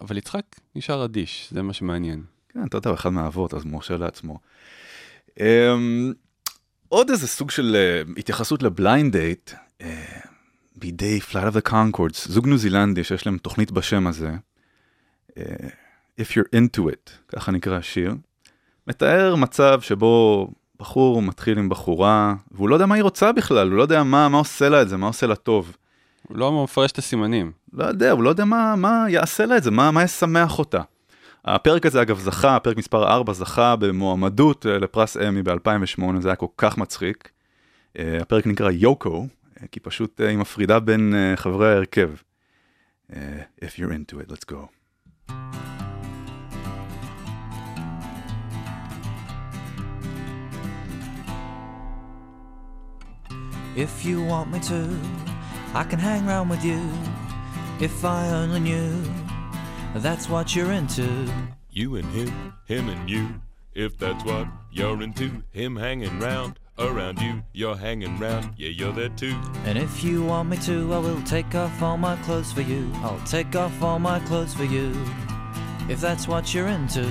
אבל 0.00 0.18
יצחק 0.18 0.42
נשאר 0.74 1.04
אדיש, 1.04 1.48
זה 1.52 1.62
מה 1.62 1.72
שמעניין. 1.72 2.22
כן, 2.48 2.64
אתה 2.68 2.76
יודע, 2.76 2.94
אחד 2.94 3.10
מהאבות, 3.10 3.54
אז 3.54 3.62
הוא 3.62 3.72
מרשה 3.72 3.96
לעצמו. 3.96 4.38
אמ, 5.30 5.40
עוד 6.88 7.10
איזה 7.10 7.26
סוג 7.26 7.50
של 7.50 7.76
אה, 8.06 8.18
התייחסות 8.18 8.62
ל 8.62 8.71
blind 8.71 9.16
date, 9.16 9.50
אה, 9.80 9.84
בידי 10.76 11.18
Flight 11.30 11.54
of 11.54 11.56
the 11.56 11.70
Conchords, 11.70 12.28
זוג 12.28 12.46
ניו 12.46 12.58
זילנדי 12.58 13.04
שיש 13.04 13.26
להם 13.26 13.38
תוכנית 13.38 13.70
בשם 13.70 14.06
הזה, 14.06 14.30
uh, 15.30 15.40
If 16.20 16.24
You're 16.24 16.56
Into 16.56 16.80
It, 16.80 17.10
ככה 17.28 17.52
נקרא 17.52 17.78
השיר, 17.78 18.14
מתאר 18.86 19.36
מצב 19.36 19.80
שבו 19.80 20.48
בחור 20.78 21.22
מתחיל 21.22 21.58
עם 21.58 21.68
בחורה, 21.68 22.34
והוא 22.50 22.68
לא 22.68 22.74
יודע 22.74 22.86
מה 22.86 22.94
היא 22.94 23.02
רוצה 23.02 23.32
בכלל, 23.32 23.68
הוא 23.68 23.76
לא 23.76 23.82
יודע 23.82 24.02
מה, 24.02 24.28
מה 24.28 24.38
עושה 24.38 24.68
לה 24.68 24.82
את 24.82 24.88
זה, 24.88 24.96
מה 24.96 25.06
עושה 25.06 25.26
לה 25.26 25.36
טוב. 25.36 25.76
הוא 26.28 26.38
לא 26.38 26.64
מפרש 26.64 26.92
את 26.92 26.98
הסימנים. 26.98 27.52
לא 27.72 27.84
יודע, 27.84 28.10
הוא 28.10 28.22
לא 28.22 28.28
יודע 28.28 28.44
מה, 28.44 28.76
מה 28.76 29.06
יעשה 29.08 29.46
לה 29.46 29.56
את 29.56 29.62
זה, 29.62 29.70
מה, 29.70 29.90
מה 29.90 30.02
ישמח 30.02 30.58
אותה. 30.58 30.82
הפרק 31.44 31.86
הזה 31.86 32.02
אגב 32.02 32.18
זכה, 32.18 32.56
הפרק 32.56 32.76
מספר 32.76 33.08
4 33.08 33.32
זכה 33.32 33.76
במועמדות 33.76 34.66
אה, 34.66 34.78
לפרס 34.78 35.16
אמי 35.16 35.42
ב-2008, 35.42 36.20
זה 36.20 36.28
היה 36.28 36.36
כל 36.36 36.46
כך 36.56 36.78
מצחיק. 36.78 37.30
אה, 37.98 38.18
הפרק 38.20 38.46
נקרא 38.46 38.70
יוקו, 38.70 39.26
אה, 39.62 39.66
כי 39.72 39.80
פשוט 39.80 40.20
היא 40.20 40.38
מפרידה 40.38 40.80
בין 40.80 41.14
חברי 41.36 41.72
ההרכב. 41.72 42.10
If 43.60 43.76
you're 43.78 43.92
into 43.92 44.14
it, 44.14 44.32
let's 44.32 44.52
go. 44.52 44.73
If 53.76 54.04
you 54.04 54.22
want 54.22 54.52
me 54.52 54.60
to, 54.60 54.98
I 55.74 55.82
can 55.82 55.98
hang 55.98 56.24
round 56.26 56.48
with 56.48 56.64
you. 56.64 56.80
If 57.80 58.04
I 58.04 58.28
only 58.28 58.60
knew 58.60 59.02
that's 59.96 60.28
what 60.28 60.54
you're 60.54 60.70
into. 60.70 61.28
You 61.70 61.96
and 61.96 62.08
him, 62.12 62.54
him 62.66 62.88
and 62.88 63.10
you. 63.10 63.40
If 63.74 63.98
that's 63.98 64.24
what 64.24 64.46
you're 64.70 65.02
into, 65.02 65.42
him 65.50 65.74
hanging 65.74 66.20
round, 66.20 66.60
around 66.78 67.20
you, 67.20 67.42
you're 67.52 67.76
hanging 67.76 68.16
round, 68.20 68.52
yeah, 68.56 68.68
you're 68.68 68.92
there 68.92 69.08
too. 69.08 69.36
And 69.64 69.76
if 69.76 70.04
you 70.04 70.24
want 70.24 70.50
me 70.50 70.56
to, 70.58 70.94
I 70.94 70.98
will 70.98 71.22
take 71.22 71.56
off 71.56 71.82
all 71.82 71.96
my 71.96 72.14
clothes 72.18 72.52
for 72.52 72.60
you. 72.62 72.88
I'll 73.02 73.26
take 73.26 73.56
off 73.56 73.82
all 73.82 73.98
my 73.98 74.20
clothes 74.20 74.54
for 74.54 74.64
you. 74.64 74.92
If 75.88 76.00
that's 76.00 76.28
what 76.28 76.54
you're 76.54 76.68
into. 76.68 77.10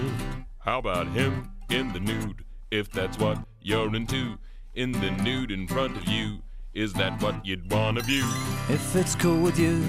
How 0.59 0.79
about 0.79 1.07
him 1.07 1.51
in 1.69 1.91
the 1.91 1.99
nude? 1.99 2.45
If 2.71 2.89
that's 2.89 3.19
what 3.19 3.37
you're 3.61 3.93
into, 3.93 4.37
in 4.75 4.93
the 4.93 5.11
nude 5.11 5.51
in 5.51 5.67
front 5.67 5.97
of 5.97 6.07
you, 6.07 6.39
is 6.73 6.93
that 6.93 7.21
what 7.21 7.45
you'd 7.45 7.71
wanna 7.71 8.01
view? 8.01 8.25
If 8.69 8.95
it's 8.95 9.15
cool 9.15 9.39
with 9.39 9.59
you, 9.59 9.83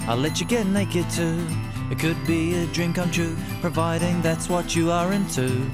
I'll 0.00 0.16
let 0.16 0.40
you 0.40 0.46
get 0.46 0.66
naked 0.66 1.08
too. 1.10 1.46
It 1.90 1.98
could 1.98 2.22
be 2.26 2.54
a 2.54 2.66
dream 2.66 2.92
come 2.92 3.10
true, 3.10 3.36
providing 3.60 4.20
that's 4.20 4.48
what 4.48 4.76
you 4.76 4.90
are 4.90 5.12
into. 5.12 5.70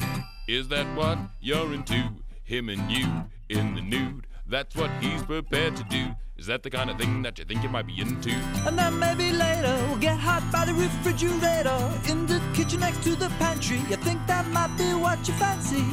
Is 0.47 0.69
that 0.69 0.87
what 0.97 1.19
you're 1.41 1.73
into? 1.75 2.09
Him 2.45 2.69
and 2.69 2.91
you 2.91 3.07
in 3.49 3.75
the 3.75 3.81
nude, 3.81 4.27
that's 4.47 4.77
what 4.77 4.91
he's 5.01 5.23
prepared 5.23 5.77
to 5.77 5.85
do. 5.85 6.07
Is 6.37 6.47
that 6.47 6.63
the 6.63 6.71
kind 6.71 6.91
of 6.91 6.99
thing 6.99 7.23
that 7.23 7.39
you 7.39 7.45
think 7.45 7.63
you 7.63 7.69
might 7.69 7.87
be 7.87 8.01
into? 8.01 8.31
And 8.67 8.79
then 8.79 8.99
maybe 8.99 9.33
later 9.33 9.75
we'll 9.89 9.99
get 9.99 10.19
hot 10.19 10.43
by 10.53 10.65
the 10.65 10.75
refrigerator 10.75 11.91
in 12.11 12.27
the 12.27 12.41
kitchen 12.55 12.81
next 12.81 13.03
to 13.05 13.17
the 13.17 13.29
pantry. 13.39 13.79
You 13.89 13.97
think 13.97 14.25
that 14.27 14.47
might 14.49 14.77
be 14.77 14.95
what 14.95 15.27
you 15.27 15.35
fancy? 15.35 15.85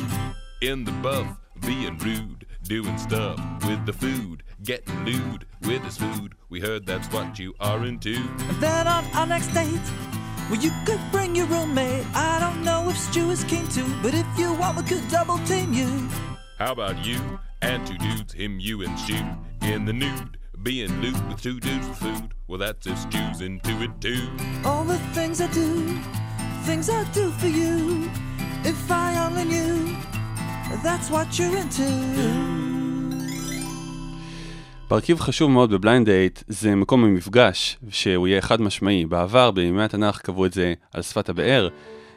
In 0.61 0.83
the 0.83 0.91
buff, 1.03 1.27
being 1.61 1.97
rude, 1.99 2.45
doing 2.63 2.97
stuff 2.97 3.39
with 3.67 3.85
the 3.85 3.93
food, 3.93 4.43
getting 4.63 5.05
lewd 5.05 5.45
with 5.61 5.83
his 5.83 5.97
food. 5.97 6.35
We 6.49 6.59
heard 6.59 6.85
that's 6.85 7.07
what 7.11 7.39
you 7.39 7.53
are 7.59 7.85
into. 7.85 8.15
And 8.15 8.57
then 8.61 8.87
on 8.87 9.05
our 9.13 9.25
next 9.25 9.47
date, 9.47 9.79
well, 10.49 10.59
you 10.59 10.71
could 10.85 10.99
bring 11.11 11.35
your 11.35 11.47
roommate. 11.47 12.05
I 12.13 12.39
don't 12.39 12.63
know 12.63 12.89
if 12.89 12.97
Stu 12.97 13.29
is 13.29 13.43
keen 13.45 13.67
to, 13.69 13.83
but 14.01 14.13
if 14.13 14.25
you 14.37 14.53
want, 14.53 14.77
we 14.77 14.83
could 14.83 15.07
double 15.09 15.37
team 15.39 15.73
you. 15.73 16.09
How 16.57 16.73
about 16.73 17.03
you 17.05 17.39
and 17.61 17.85
two 17.87 17.97
dudes, 17.97 18.33
him, 18.33 18.59
you, 18.59 18.83
and 18.83 18.99
Stu, 18.99 19.15
in 19.63 19.85
the 19.85 19.93
nude, 19.93 20.37
being 20.61 21.01
lewd 21.01 21.27
with 21.27 21.41
two 21.41 21.59
dudes 21.59 21.87
with 21.87 21.97
food? 21.97 22.33
Well, 22.47 22.59
that's 22.59 22.85
if 22.85 22.97
Stu's 22.99 23.41
into 23.41 23.81
it 23.81 24.01
too. 24.01 24.29
All 24.65 24.83
the 24.83 24.97
things 25.13 25.41
I 25.41 25.47
do, 25.47 25.97
things 26.63 26.89
I 26.89 27.03
do 27.11 27.31
for 27.31 27.47
you. 27.47 28.09
If 28.63 28.91
I 28.91 29.25
only 29.25 29.45
knew, 29.45 29.95
that's 30.83 31.09
what 31.09 31.39
you're 31.39 31.55
into. 31.57 32.70
מרכיב 34.91 35.19
חשוב 35.19 35.51
מאוד 35.51 35.71
בבליינד 35.71 36.09
דייט 36.09 36.39
זה 36.47 36.75
מקום 36.75 37.03
המפגש, 37.03 37.77
שהוא 37.89 38.27
יהיה 38.27 38.41
חד 38.41 38.61
משמעי. 38.61 39.05
בעבר, 39.05 39.51
בימי 39.51 39.83
התנ"ך 39.83 40.21
קבעו 40.21 40.45
את 40.45 40.53
זה 40.53 40.73
על 40.93 41.01
שפת 41.01 41.29
הבאר, 41.29 41.69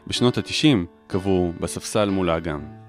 בשנות 0.07 0.39
ה-90 0.39 0.77
קבעו 1.07 1.53
בספסל 1.61 2.11
מול 2.11 2.31
האגם. 2.31 2.84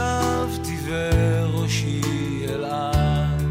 התיישבתי 0.00 0.76
וראשי 0.86 2.00
אלעד 2.48 3.42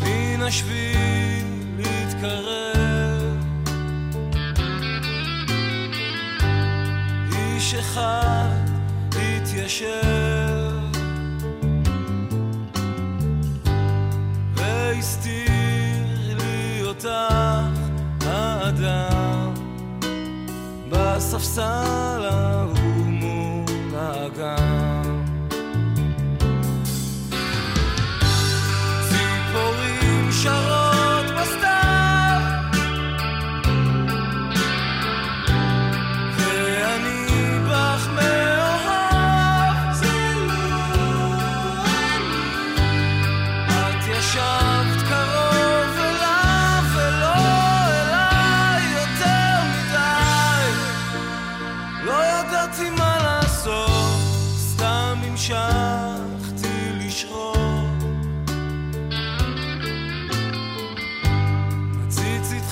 מן 0.00 0.42
השביל 0.42 1.44
להתקרב. 1.78 3.36
איש 7.32 7.74
אחד 7.74 8.64
התיישב 9.10 10.15
בספסל 21.16 22.24
ההוא 22.30 23.06
מול 23.06 23.94
האגם 23.94 24.75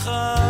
gaan. 0.05 0.44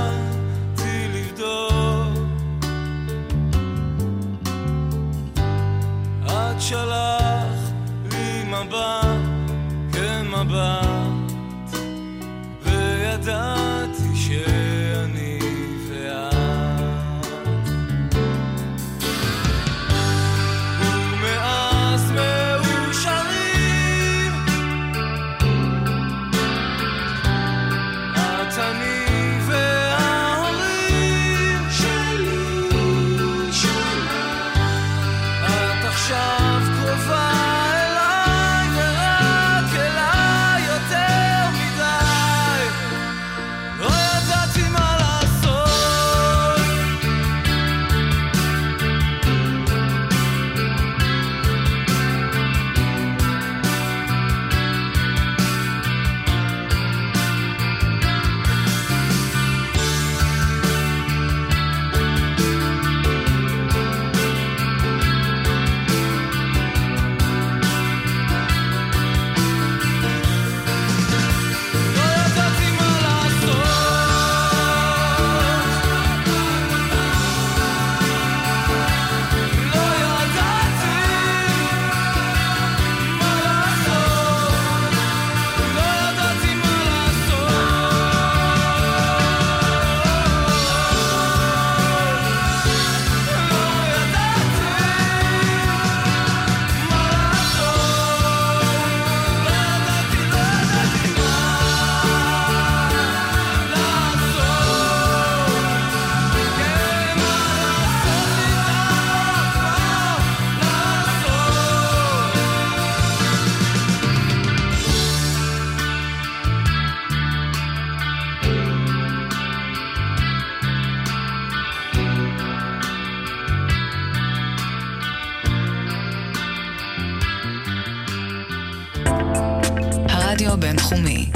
הבינתחומי. 130.64 131.26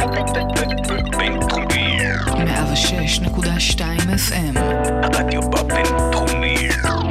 בינתחומי. 1.18 1.98
106.2 2.26 3.80
FM. 4.30 4.58
הרדיו 5.02 5.42
בבינתחומי. 5.42 6.68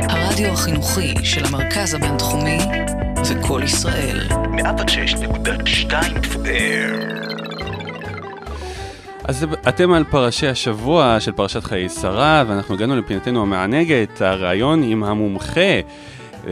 הרדיו 0.09 0.53
החינוכי 0.53 1.13
של 1.23 1.45
המרכז 1.45 1.93
הבינתחומי 1.93 2.59
זה 3.23 3.33
קול 3.41 3.63
ישראל. 3.63 4.27
106.2 4.29 5.91
FM. 6.23 7.17
אז 9.23 9.45
אתם 9.69 9.93
על 9.93 10.03
פרשי 10.03 10.47
השבוע 10.47 11.17
של 11.19 11.31
פרשת 11.31 11.63
חיי 11.63 11.89
שרה, 11.89 12.43
ואנחנו 12.47 12.75
הגענו 12.75 12.95
לפינתנו 12.95 13.41
המענגת, 13.41 14.21
הראיון 14.21 14.83
עם 14.83 15.03
המומחה. 15.03 15.81
Uh, 16.47 16.49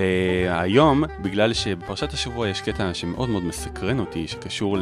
היום, 0.47 1.03
בגלל 1.21 1.53
שבפרשת 1.53 2.13
השבוע 2.13 2.49
יש 2.49 2.62
קטע 2.62 2.93
שמאוד 2.93 3.29
מאוד 3.29 3.43
מסקרן 3.43 3.99
אותי, 3.99 4.27
שקשור 4.27 4.77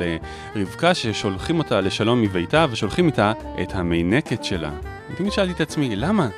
לרבקה 0.55 0.93
ששולחים 0.93 1.59
אותה 1.59 1.81
לשלום 1.81 2.21
מביתה 2.21 2.65
ושולחים 2.71 3.07
איתה 3.07 3.33
את 3.61 3.75
המינקת 3.75 4.43
שלה. 4.43 4.71
תמיד 5.17 5.31
שאלתי 5.31 5.51
את 5.51 5.61
עצמי, 5.61 5.95
למה? 5.95 6.29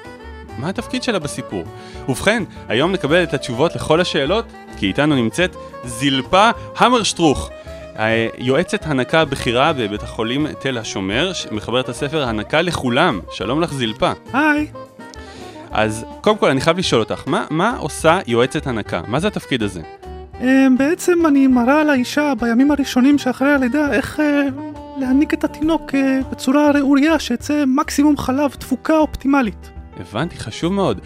מה 0.57 0.69
התפקיד 0.69 1.03
שלה 1.03 1.19
בסיפור? 1.19 1.63
ובכן, 2.09 2.43
היום 2.67 2.91
נקבל 2.91 3.23
את 3.23 3.33
התשובות 3.33 3.75
לכל 3.75 4.01
השאלות, 4.01 4.45
כי 4.77 4.87
איתנו 4.87 5.15
נמצאת 5.15 5.55
זילפה 5.85 6.49
המרשטרוך. 6.77 7.49
אה, 7.99 8.27
יועצת 8.37 8.85
הנקה 8.85 9.21
הבכירה 9.21 9.73
בבית 9.73 10.03
החולים 10.03 10.47
תל 10.59 10.77
השומר, 10.77 11.31
מחברת 11.51 11.89
הספר 11.89 12.23
הנקה 12.23 12.61
לכולם. 12.61 13.19
שלום 13.31 13.61
לך 13.61 13.73
זילפה. 13.73 14.11
היי. 14.33 14.67
אז 15.75 16.05
קודם 16.21 16.37
כל 16.37 16.49
אני 16.49 16.61
חייב 16.61 16.77
לשאול 16.77 17.01
אותך, 17.01 17.23
מה, 17.27 17.45
מה 17.49 17.77
עושה 17.77 18.19
יועצת 18.27 18.67
הנקה? 18.67 19.01
מה 19.07 19.19
זה 19.19 19.27
התפקיד 19.27 19.63
הזה? 19.63 19.81
אמ, 20.41 20.75
בעצם 20.77 21.25
אני 21.25 21.47
מראה 21.47 21.83
לאישה 21.83 22.33
בימים 22.39 22.71
הראשונים 22.71 23.17
שאחרי 23.17 23.51
הלידה 23.51 23.93
איך 23.93 24.19
אה, 24.19 24.47
להניק 24.97 25.33
את 25.33 25.43
התינוק 25.43 25.95
אה, 25.95 26.19
בצורה 26.31 26.71
ראויה 26.71 27.19
שיצא 27.19 27.63
מקסימום 27.67 28.17
חלב 28.17 28.51
תפוקה 28.51 28.97
אופטימלית. 28.97 29.69
הבנתי, 29.99 30.37
חשוב 30.37 30.73
מאוד. 30.73 30.99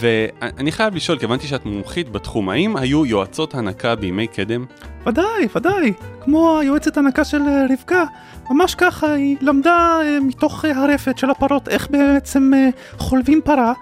ואני 0.00 0.72
חייב 0.72 0.94
לשאול, 0.94 1.18
כי 1.18 1.24
הבנתי 1.24 1.46
שאת 1.46 1.66
מומחית 1.66 2.12
בתחום, 2.12 2.48
האם 2.48 2.76
היו 2.76 3.06
יועצות 3.06 3.54
הנקה 3.54 3.94
בימי 3.94 4.26
קדם? 4.26 4.64
ודאי, 5.06 5.48
ודאי. 5.56 5.92
כמו 6.20 6.58
היועצת 6.58 6.96
הנקה 6.96 7.24
של 7.24 7.42
אה, 7.42 7.66
רבקה, 7.70 8.04
ממש 8.50 8.74
ככה 8.74 9.12
היא 9.12 9.36
למדה 9.40 10.00
אה, 10.02 10.20
מתוך 10.20 10.64
אה, 10.64 10.82
הרפת 10.82 11.18
של 11.18 11.30
הפרות 11.30 11.68
איך 11.68 11.90
בעצם 11.90 12.50
אה, 12.54 12.68
חולבים 12.98 13.40
פרה 13.44 13.72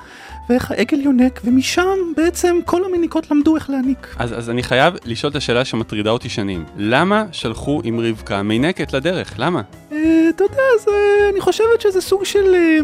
ואיך 0.48 0.70
העגל 0.70 1.00
יונק, 1.00 1.40
ומשם 1.44 1.98
בעצם 2.16 2.58
כל 2.64 2.84
המיניקות 2.84 3.30
למדו 3.30 3.56
איך 3.56 3.70
להניק. 3.70 4.14
אז, 4.18 4.38
אז 4.38 4.50
אני 4.50 4.62
חייב 4.62 4.94
לשאול 5.04 5.30
את 5.30 5.36
השאלה 5.36 5.64
שמטרידה 5.64 6.10
אותי 6.10 6.28
שנים. 6.28 6.64
למה 6.76 7.24
שלחו 7.32 7.80
עם 7.84 8.00
רבקה 8.00 8.42
מינקת 8.42 8.92
לדרך? 8.92 9.34
למה? 9.38 9.62
אה, 9.92 10.28
אתה 10.28 10.44
יודע, 10.44 10.62
זה, 10.84 10.90
אני 11.32 11.40
חושבת 11.40 11.80
שזה 11.80 12.00
סוג 12.00 12.24
של 12.24 12.54
אה, 12.54 12.78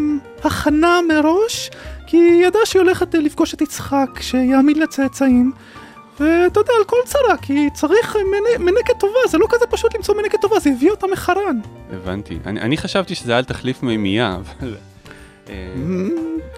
הכנה 0.45 1.01
מראש, 1.09 1.71
כי 2.07 2.17
היא 2.17 2.47
ידעה 2.47 2.67
שהיא 2.67 2.83
הולכת 2.83 3.15
אה, 3.15 3.21
לפגוש 3.21 3.55
את 3.55 3.61
יצחק, 3.61 4.21
שיעמיד 4.21 4.77
לצאצאים. 4.77 5.53
ואתה 6.21 6.61
יודע, 6.61 6.73
על 6.79 6.85
כל 6.85 6.97
צרה, 7.05 7.37
כי 7.43 7.69
צריך 7.75 8.17
אה, 8.17 8.21
מנ... 8.25 8.65
מנקת 8.65 9.01
טובה, 9.01 9.19
זה 9.29 9.39
לא 9.39 9.47
כזה 9.51 9.65
פשוט 9.71 9.95
למצוא 9.97 10.15
מנקת 10.15 10.41
טובה, 10.41 10.59
זה 10.59 10.71
הביא 10.71 10.91
אותה 10.91 11.07
מחרן. 11.13 11.61
הבנתי. 11.93 12.39
אני, 12.47 12.61
אני 12.61 12.77
חשבתי 12.77 13.15
שזה 13.15 13.33
היה 13.33 13.39
על 13.39 13.45
תחליף 13.45 13.83
מימייה, 13.83 14.37
אבל... 14.37 14.75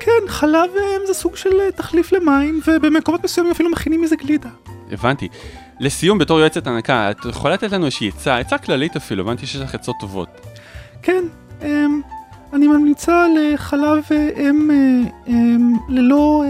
כן, 0.01 0.29
חלב 0.29 0.71
אה, 0.77 1.07
זה 1.07 1.15
סוג 1.15 1.37
של 1.37 1.61
אה, 1.61 1.73
תחליף 1.73 2.13
למים, 2.13 2.61
ובמקומות 2.67 3.25
מסוימים 3.25 3.53
אפילו 3.53 3.71
מכינים 3.71 4.03
מזה 4.03 4.17
גלידה. 4.17 4.49
הבנתי. 4.93 5.29
לסיום, 5.81 6.19
בתור 6.19 6.41
יועצת 6.41 6.67
הנקה, 6.67 7.11
את 7.11 7.17
יכולה 7.31 7.55
לתת 7.55 7.73
לנו 7.73 7.85
איזושהי 7.85 8.09
עצה, 8.09 8.39
עצה 8.39 8.59
כללית 8.59 8.97
אפילו, 8.97 9.23
הבנתי 9.23 9.47
שיש 9.47 9.61
לך 9.61 9.75
עצות 9.75 9.97
טובות. 10.01 10.29
כן, 11.03 11.25
אמ, 11.63 12.01
אני 12.53 12.69
ממליצה 12.69 13.27
לחלב 13.39 14.05
אה, 14.11 14.29
אם 14.37 14.71
אמ, 15.29 15.77
ללא 15.89 16.45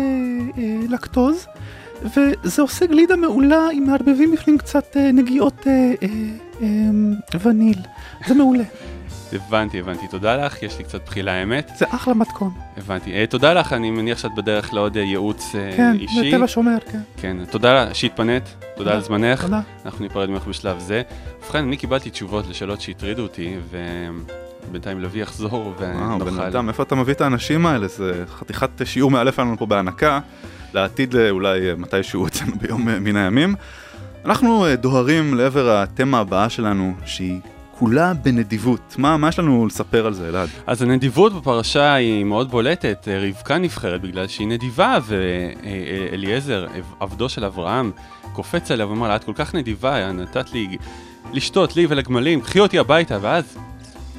לקטוז, 0.88 1.46
וזה 2.02 2.62
עושה 2.62 2.86
גלידה 2.86 3.16
מעולה 3.16 3.70
אם 3.72 3.84
מערבבים 3.86 4.32
בפנים 4.32 4.58
קצת 4.58 4.96
נגיעות 4.96 5.66
אמ, 6.62 7.14
וניל. 7.40 7.78
זה 8.26 8.34
מעולה, 8.34 8.64
הבנתי, 9.32 9.80
הבנתי. 9.80 10.08
תודה 10.08 10.36
לך, 10.36 10.62
יש 10.62 10.78
לי 10.78 10.84
קצת 10.84 11.04
בחילה 11.06 11.32
האמת. 11.32 11.70
זה 11.76 11.86
אחלה 11.88 12.14
מתכון. 12.14 12.50
הבנתי. 12.76 13.12
אה, 13.12 13.26
תודה 13.26 13.52
לך, 13.54 13.72
אני 13.72 13.90
מניח 13.90 14.18
שאת 14.18 14.34
בדרך 14.34 14.74
לעוד 14.74 14.96
אה, 14.96 15.02
ייעוץ 15.02 15.54
אה, 15.54 15.72
כן, 15.76 15.96
אישי. 16.00 16.30
זה 16.30 16.36
תל 16.36 16.44
השומר, 16.44 16.76
כן. 16.92 17.00
כן, 17.16 17.36
תודה 17.50 17.94
שהתפנית, 17.94 18.44
תודה 18.44 18.74
תודה. 18.76 18.92
על 18.94 19.00
זמנך. 19.00 19.42
תודה. 19.42 19.60
אנחנו 19.84 20.04
ניפרד 20.04 20.30
ממך 20.30 20.46
בשלב 20.46 20.78
זה. 20.78 21.02
ובכן, 21.44 21.58
אני 21.58 21.76
קיבלתי 21.76 22.10
תשובות 22.10 22.48
לשאלות 22.48 22.80
שהטרידו 22.80 23.22
אותי, 23.22 23.56
ובינתיים 24.68 25.00
לוי 25.00 25.20
יחזור 25.20 25.74
וואו, 25.78 26.18
בן 26.18 26.22
ונוכל... 26.22 26.42
אדם, 26.42 26.68
איפה 26.68 26.82
אתה 26.82 26.94
מביא 26.94 27.14
את 27.14 27.20
האנשים 27.20 27.66
האלה? 27.66 27.88
זה 27.88 28.24
חתיכת 28.28 28.70
שיעור 28.84 29.10
מאלף 29.10 29.38
לנו 29.38 29.56
פה 29.58 29.66
בהנקה, 29.66 30.20
לעתיד 30.74 31.16
אה, 31.16 31.30
אולי 31.30 31.60
מתישהו 31.76 32.26
אצלנו 32.26 32.52
ביום 32.60 32.88
מן 32.88 33.16
הימים. 33.16 33.54
אנחנו 34.24 34.66
דוהרים 34.80 35.34
לעבר 35.34 35.70
התמה 35.70 36.18
הבאה 36.18 36.48
שלנו, 36.48 36.94
שהיא 37.04 37.40
כולה 37.80 38.14
בנדיבות. 38.14 38.94
מה, 38.98 39.16
מה 39.16 39.28
יש 39.28 39.38
לנו 39.38 39.66
לספר 39.66 40.06
על 40.06 40.14
זה, 40.14 40.28
אלעד? 40.28 40.48
אז 40.66 40.82
הנדיבות 40.82 41.32
בפרשה 41.32 41.94
היא 41.94 42.24
מאוד 42.24 42.50
בולטת, 42.50 43.08
אה, 43.08 43.28
רבקה 43.28 43.58
נבחרת 43.58 44.00
בגלל 44.00 44.28
שהיא 44.28 44.48
נדיבה, 44.48 44.98
ואליעזר, 45.06 46.66
עבדו 47.00 47.28
של 47.28 47.44
אברהם, 47.44 47.90
קופץ 48.32 48.70
עליה 48.70 48.86
ואומר 48.86 49.08
לה, 49.08 49.16
את 49.16 49.24
כל 49.24 49.32
כך 49.34 49.54
נדיבה, 49.54 50.12
נתת 50.12 50.52
לי 50.52 50.76
לשתות, 51.32 51.76
לי 51.76 51.86
ולגמלים, 51.88 52.40
קחי 52.40 52.60
אותי 52.60 52.78
הביתה, 52.78 53.18
ואז, 53.20 53.56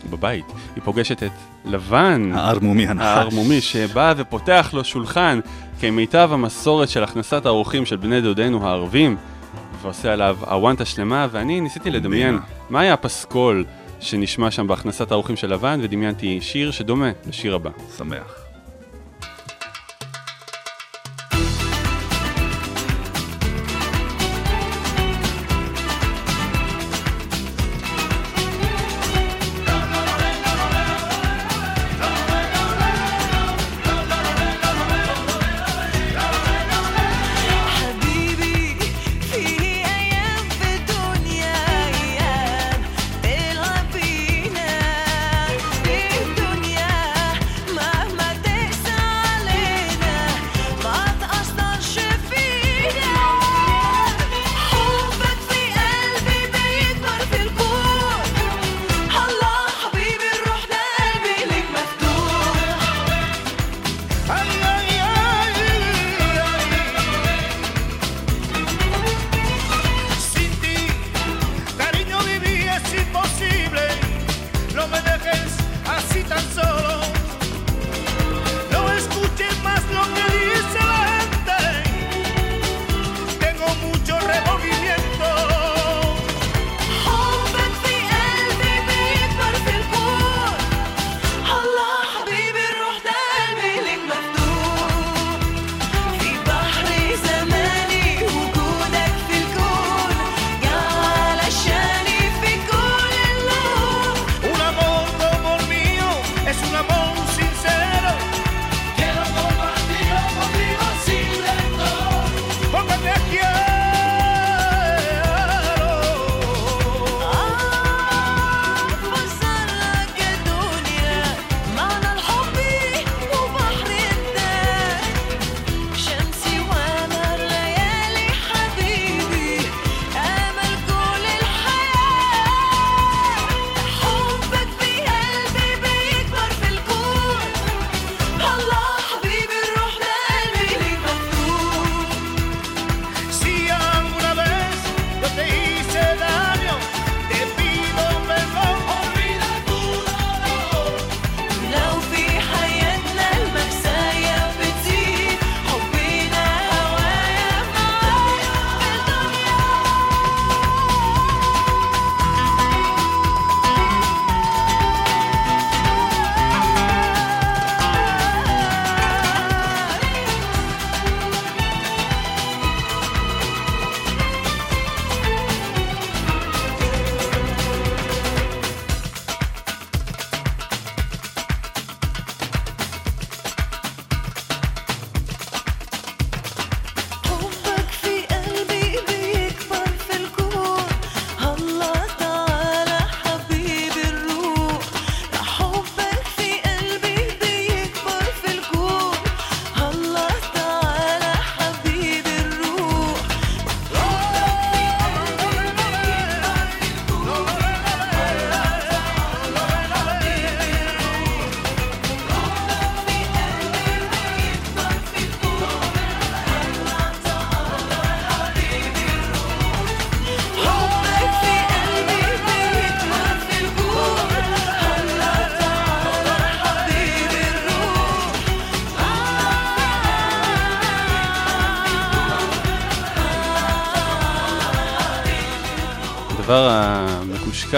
בבית, 0.09 0.45
היא 0.75 0.83
פוגשת 0.83 1.23
את 1.23 1.31
לבן, 1.65 2.31
הערמומי 2.33 2.87
הנחש. 2.87 3.05
הערמומי, 3.05 3.61
שבא 3.61 4.13
ופותח 4.17 4.69
לו 4.73 4.83
שולחן 4.83 5.39
כמיטב 5.79 6.29
המסורת 6.33 6.89
של 6.89 7.03
הכנסת 7.03 7.45
האורחים 7.45 7.85
של 7.85 7.95
בני 7.95 8.21
דודינו 8.21 8.67
הערבים, 8.67 9.17
ועושה 9.81 10.13
עליו 10.13 10.37
אוונטה 10.47 10.85
שלמה, 10.85 11.27
ואני 11.31 11.61
ניסיתי 11.61 11.91
לדמיין. 11.91 12.39
מה 12.69 12.79
היה 12.79 12.93
הפסקול 12.93 13.65
שנשמע 13.99 14.51
שם 14.51 14.67
בהכנסת 14.67 15.11
האורחים 15.11 15.35
של 15.35 15.53
לבן, 15.53 15.79
ודמיינתי 15.83 16.41
שיר 16.41 16.71
שדומה 16.71 17.11
לשיר 17.27 17.55
הבא. 17.55 17.69
שמח. 17.97 18.40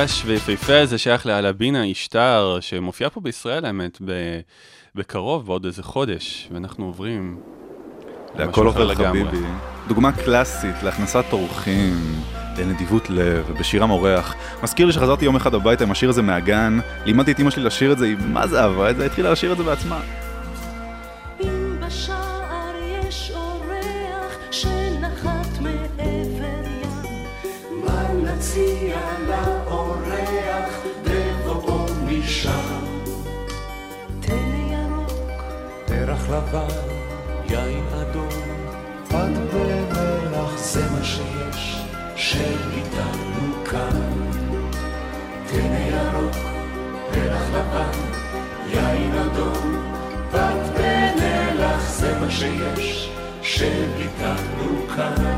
המקושקש 0.04 0.26
ויפהפה 0.26 0.80
הזה 0.80 0.98
שייך 0.98 1.26
לאלבינה 1.26 1.92
אשתר, 1.92 2.58
שמופיעה 2.62 3.10
פה 3.10 3.22
בישראל 3.22 3.66
האמת, 3.66 4.02
בקרוב, 4.96 5.46
בעוד 5.46 5.66
איזה 5.66 5.84
חודש, 5.84 6.50
ואנחנו 6.52 6.86
עוברים... 6.86 7.38
להכל 8.36 8.66
עובר. 8.66 8.96
חביבי. 8.96 9.46
דוגמה 9.88 10.12
קלאסית 10.12 10.84
להכנסת 10.84 11.26
אורחים, 11.32 12.22
לנדיבות 12.58 13.10
לב 13.10 13.46
ובשירם 13.48 13.92
אורח. 13.92 14.36
מזכיר 14.64 14.86
לי 14.86 14.94
שחזרתי 14.94 15.26
יום 15.26 15.36
אחד 15.36 15.54
הביתה 15.54 15.84
עם 15.84 15.92
השיר 15.92 16.10
הזה 16.10 16.22
מהגן, 16.22 16.80
לימדתי 17.06 17.32
את 17.32 17.40
אמא 17.40 17.50
שלי 17.50 17.64
לשיר 17.64 17.92
את 17.92 17.98
זה, 17.98 18.06
היא 18.06 18.16
מה 18.28 18.48
זה 18.48 18.62
אהבה 18.64 18.90
את 18.90 18.96
זה, 18.96 19.06
התחילה 19.06 19.32
לשיר 19.32 19.52
את 19.52 19.58
זה 19.58 19.64
בעצמה. 19.64 20.00
לבן, 36.34 36.68
יין 37.50 37.86
אדום, 38.02 38.30
פת 39.08 39.54
ומלח, 39.54 40.58
זה 40.58 40.90
מה 40.92 41.04
שיש, 41.04 41.82
שאיתנו 42.16 43.64
כאן. 43.66 44.02
טנא 45.48 45.88
ירוק, 45.88 46.36
פרח 47.12 47.44
לבן, 47.50 48.00
יין 48.68 49.14
אדום, 49.16 49.94
פת 50.32 50.80
ומלח, 50.80 51.90
זה 51.90 52.20
מה 52.20 52.32
שיש, 52.32 53.10
שאיתנו 53.42 54.88
כאן. 54.96 55.33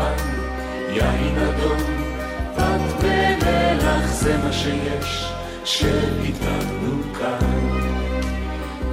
לבן, 0.00 0.14
יין 0.90 1.38
אדום, 1.38 1.80
פת 2.56 3.04
ומלח, 3.04 4.06
זה 4.06 4.36
מה 4.44 4.52
שיש, 4.52 5.32
שב 5.64 6.20
איתנו 6.22 7.02
כאן. 7.18 7.68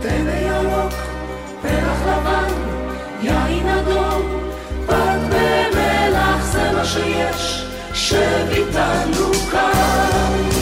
טנא 0.01 0.29
ירוק, 0.29 0.93
פרח 1.61 2.01
לבן, 2.07 2.53
יין 3.21 3.67
אדום, 3.67 4.21
פת 4.85 5.19
ומלח, 5.29 6.43
זה 6.43 6.71
מה 6.71 6.85
שיש, 6.85 7.65
שב 7.93 8.47
איתנו 8.51 9.33
כאן. 9.51 10.56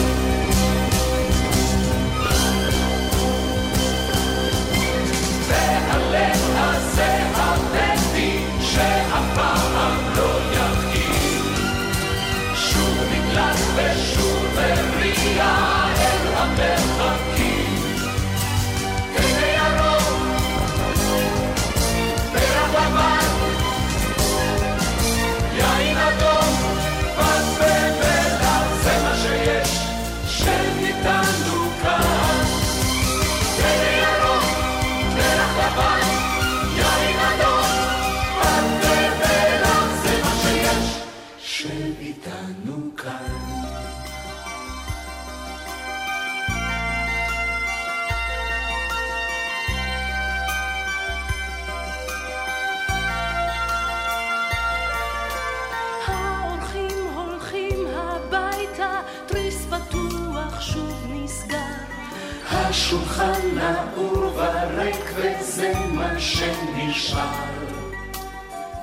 השולחן 62.76 63.40
נעור 63.54 64.32
וריק 64.36 65.04
וזה 65.16 65.72
מה 65.92 66.20
שנשאר. 66.20 67.20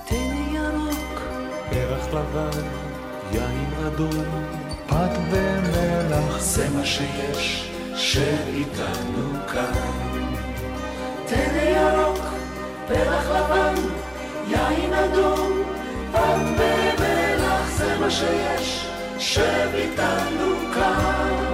תן 0.05 0.35
ירוק, 0.51 1.19
פרח 1.69 2.07
לבן, 2.07 2.61
יין 3.31 3.73
אדום, 3.87 4.25
פת 4.87 5.17
ומלח, 5.31 6.39
זה 6.39 6.69
מה 6.69 6.85
שיש, 6.85 7.69
שאיתנו 7.95 9.39
כאן. 9.53 10.19
טנא 11.27 11.61
ירוק, 11.61 12.25
פרח 12.87 13.29
לבן, 13.29 13.75
יין 14.47 14.93
אדום, 14.93 15.51
פת 16.11 16.41
ומלח, 16.57 17.69
זה 17.77 17.97
מה 17.99 18.11
שיש, 18.11 18.87
שאיתנו 19.19 20.73
כאן. 20.73 21.52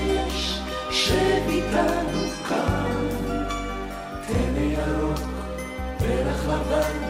שיש, 0.00 0.58
שאיתנו 0.90 2.20
כאן. 2.48 3.08
טנא 4.26 4.58
ירוק, 4.60 5.18
פרח 5.98 6.44
לבן, 6.44 7.00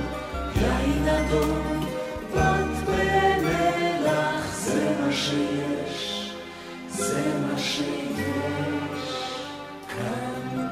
יין 0.56 1.08
אדום, 1.08 1.86
פת 2.34 2.88
ומלח, 2.88 4.56
זה 4.56 4.92
מה 5.00 5.12
שיש, 5.12 6.32
זה 6.88 7.22
מה 7.42 7.58
שיש 7.58 7.82
כאן. 9.88 10.66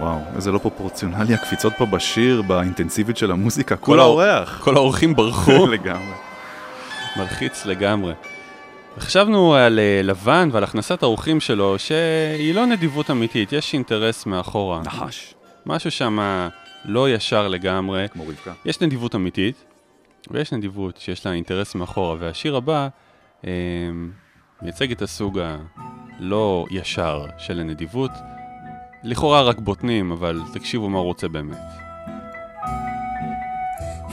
וואו, 0.00 0.18
איזה 0.36 0.52
לא 0.52 0.58
פרופורציונלי 0.58 1.34
הקפיצות 1.34 1.72
פה 1.78 1.86
בשיר, 1.86 2.42
באינטנסיביות 2.42 3.16
של 3.16 3.30
המוזיקה, 3.30 3.76
כל 3.76 3.86
כל 3.86 4.00
האור- 4.00 4.22
האורח. 4.22 4.60
כל 4.64 4.76
האורחים 4.76 5.14
ברחו. 5.16 5.66
לגמרי. 5.72 6.14
מלחיץ 7.16 7.66
לגמרי. 7.66 8.12
חשבנו 8.98 9.54
על 9.54 9.78
אה, 9.78 10.00
לבן 10.04 10.48
ועל 10.52 10.64
הכנסת 10.64 11.02
האורחים 11.02 11.40
שלו, 11.40 11.78
שהיא 11.78 12.54
לא 12.54 12.66
נדיבות 12.66 13.10
אמיתית, 13.10 13.52
יש 13.52 13.74
אינטרס 13.74 14.26
מאחורה. 14.26 14.80
נחש. 14.82 15.34
משהו 15.66 15.90
שם 15.90 16.18
לא 16.84 17.10
ישר 17.10 17.48
לגמרי. 17.48 18.08
כמו 18.08 18.24
רבקה. 18.28 18.52
יש 18.64 18.80
נדיבות 18.80 19.14
אמיתית, 19.14 19.64
ויש 20.30 20.52
נדיבות 20.52 20.96
שיש 20.96 21.26
לה 21.26 21.32
אינטרס 21.32 21.74
מאחורה, 21.74 22.16
והשיר 22.18 22.56
הבא 22.56 22.88
אה, 23.46 23.50
מייצג 24.62 24.92
את 24.92 25.02
הסוג 25.02 25.40
הלא 26.18 26.66
ישר 26.70 27.26
של 27.38 27.60
הנדיבות. 27.60 28.10
לכאורה 29.04 29.42
רק 29.42 29.58
בוטנים, 29.58 30.12
אבל 30.12 30.40
תקשיבו 30.52 30.88
מה 30.88 30.98
הוא 30.98 31.06
רוצה 31.06 31.28
באמת. 31.28 31.58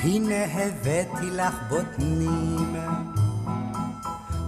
הנה 0.03 0.45
הבאתי 0.45 1.29
לך 1.31 1.55
בוטנים, 1.69 2.75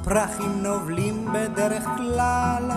פרחים 0.05 0.63
נובלים 0.63 1.27
בדרך 1.33 1.83
כלל, 1.97 2.71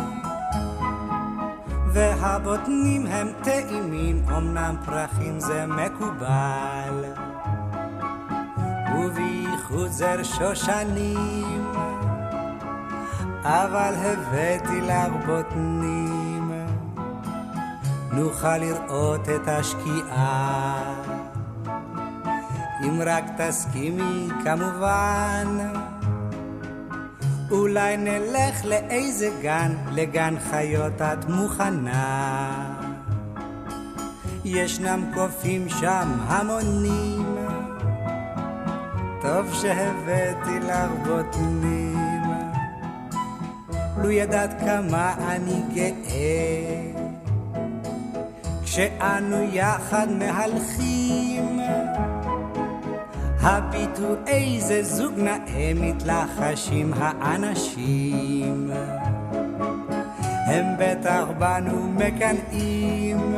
והבוטנים 1.93 3.07
הם 3.07 3.29
טעימים, 3.43 4.23
אמנם 4.29 4.77
פרחים 4.85 5.41
זה 5.41 5.67
מקובל, 5.67 7.05
ובייחוד 8.95 9.91
זר 9.91 10.23
שושנים, 10.23 11.73
אבל 13.43 13.95
הבאתי 13.95 14.81
לך 14.81 15.27
בוטנים, 15.27 16.53
נוכל 18.13 18.57
לראות 18.57 19.29
את 19.29 19.49
השקיעה. 19.49 20.95
אם 22.83 23.01
רק 23.07 23.25
תסכימי 23.37 24.29
כמובן, 24.45 25.59
אולי 27.51 27.97
נלך 27.97 28.65
לאיזה 28.65 29.31
גן, 29.43 29.73
לגן 29.93 30.35
חיות 30.51 31.03
את 31.03 31.25
מוכנה. 31.29 32.75
ישנם 34.45 35.11
קופים 35.15 35.69
שם 35.69 36.09
המונים, 36.27 37.37
טוב 39.23 39.55
שהבאתי 39.55 40.61
לך 40.61 40.91
בוטנים. 41.07 41.99
לו 44.03 44.11
ידעת 44.11 44.61
כמה 44.61 45.15
אני 45.29 45.63
גאה, 45.75 46.93
כשאנו 48.65 49.43
יחד 49.53 50.07
מהלכים. 50.19 51.61
הביטו 53.41 54.15
איזה 54.27 54.83
זוג 54.83 55.13
נאה 55.17 55.73
מתלחשים 55.75 56.93
האנשים. 56.97 58.71
הם 60.47 60.67
בטח 60.79 61.25
בנו 61.39 61.93
מקנאים, 61.93 63.37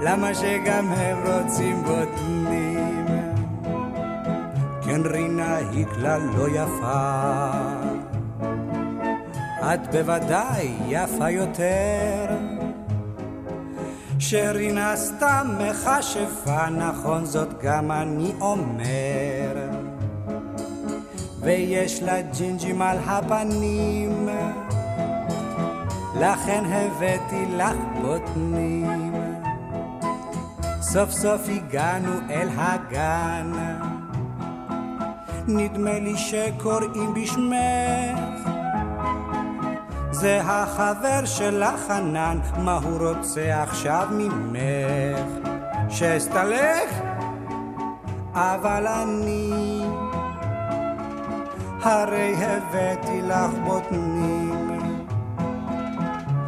למה 0.00 0.34
שגם 0.34 0.92
הם 0.92 1.18
רוצים 1.26 1.82
בוטנים? 1.82 3.06
כן 4.84 5.00
רינה 5.04 5.56
היא 5.56 5.86
כלל 5.86 6.20
לא 6.36 6.48
יפה, 6.48 7.50
את 9.74 9.90
בוודאי 9.92 10.68
יפה 10.88 11.30
יותר. 11.30 12.51
שרינה 14.22 14.96
סתם 14.96 15.46
מכשפה, 15.58 16.70
נכון 16.70 17.24
זאת 17.24 17.48
גם 17.62 17.92
אני 17.92 18.32
אומר. 18.40 19.68
ויש 21.40 22.02
לה 22.02 22.22
ג'ינג'ים 22.22 22.82
על 22.82 22.98
הפנים, 23.06 24.28
לכן 26.20 26.64
הבאתי 26.66 27.44
לך 27.56 27.76
בוטנים. 28.02 29.14
סוף 30.80 31.10
סוף 31.10 31.40
הגענו 31.48 32.12
אל 32.30 32.48
הגן, 32.56 33.52
נדמה 35.48 35.98
לי 35.98 36.16
שקוראים 36.16 37.14
בשמך. 37.14 38.51
זה 40.12 40.40
החבר 40.44 41.24
שלך 41.24 41.80
חנן, 41.88 42.38
מה 42.58 42.78
הוא 42.82 43.08
רוצה 43.08 43.62
עכשיו 43.62 44.08
ממך? 44.10 45.48
שאסתלק? 45.88 46.88
אבל 48.34 48.86
אני 48.86 49.82
הרי 51.82 52.34
הבאתי 52.36 53.22
לך 53.22 53.50
בוטנים 53.64 55.06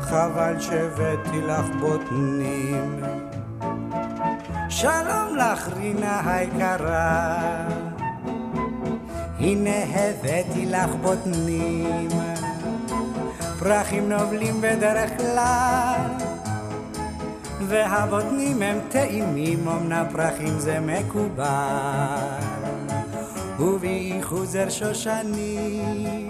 חבל 0.00 0.60
שהבאתי 0.60 1.40
לך 1.40 1.66
בוטנים 1.80 3.00
שלום 4.68 5.36
לך 5.36 5.68
רינה 5.76 6.20
היקרה 6.30 7.26
הנה 9.38 9.84
הבאתי 9.94 10.66
לך 10.66 10.90
בוטנים 11.02 12.23
פרחים 13.64 14.08
נובלים 14.08 14.60
בדרך 14.60 15.10
כלל 15.16 16.10
והבוטנים 17.60 18.62
הם 18.62 18.78
טעימים, 18.88 19.68
אמנם 19.68 20.06
פרחים 20.12 20.58
זה 20.58 20.78
מקובל. 20.80 21.44
ובי 23.58 24.18
חוזר 24.22 24.70
שושנים 24.70 26.28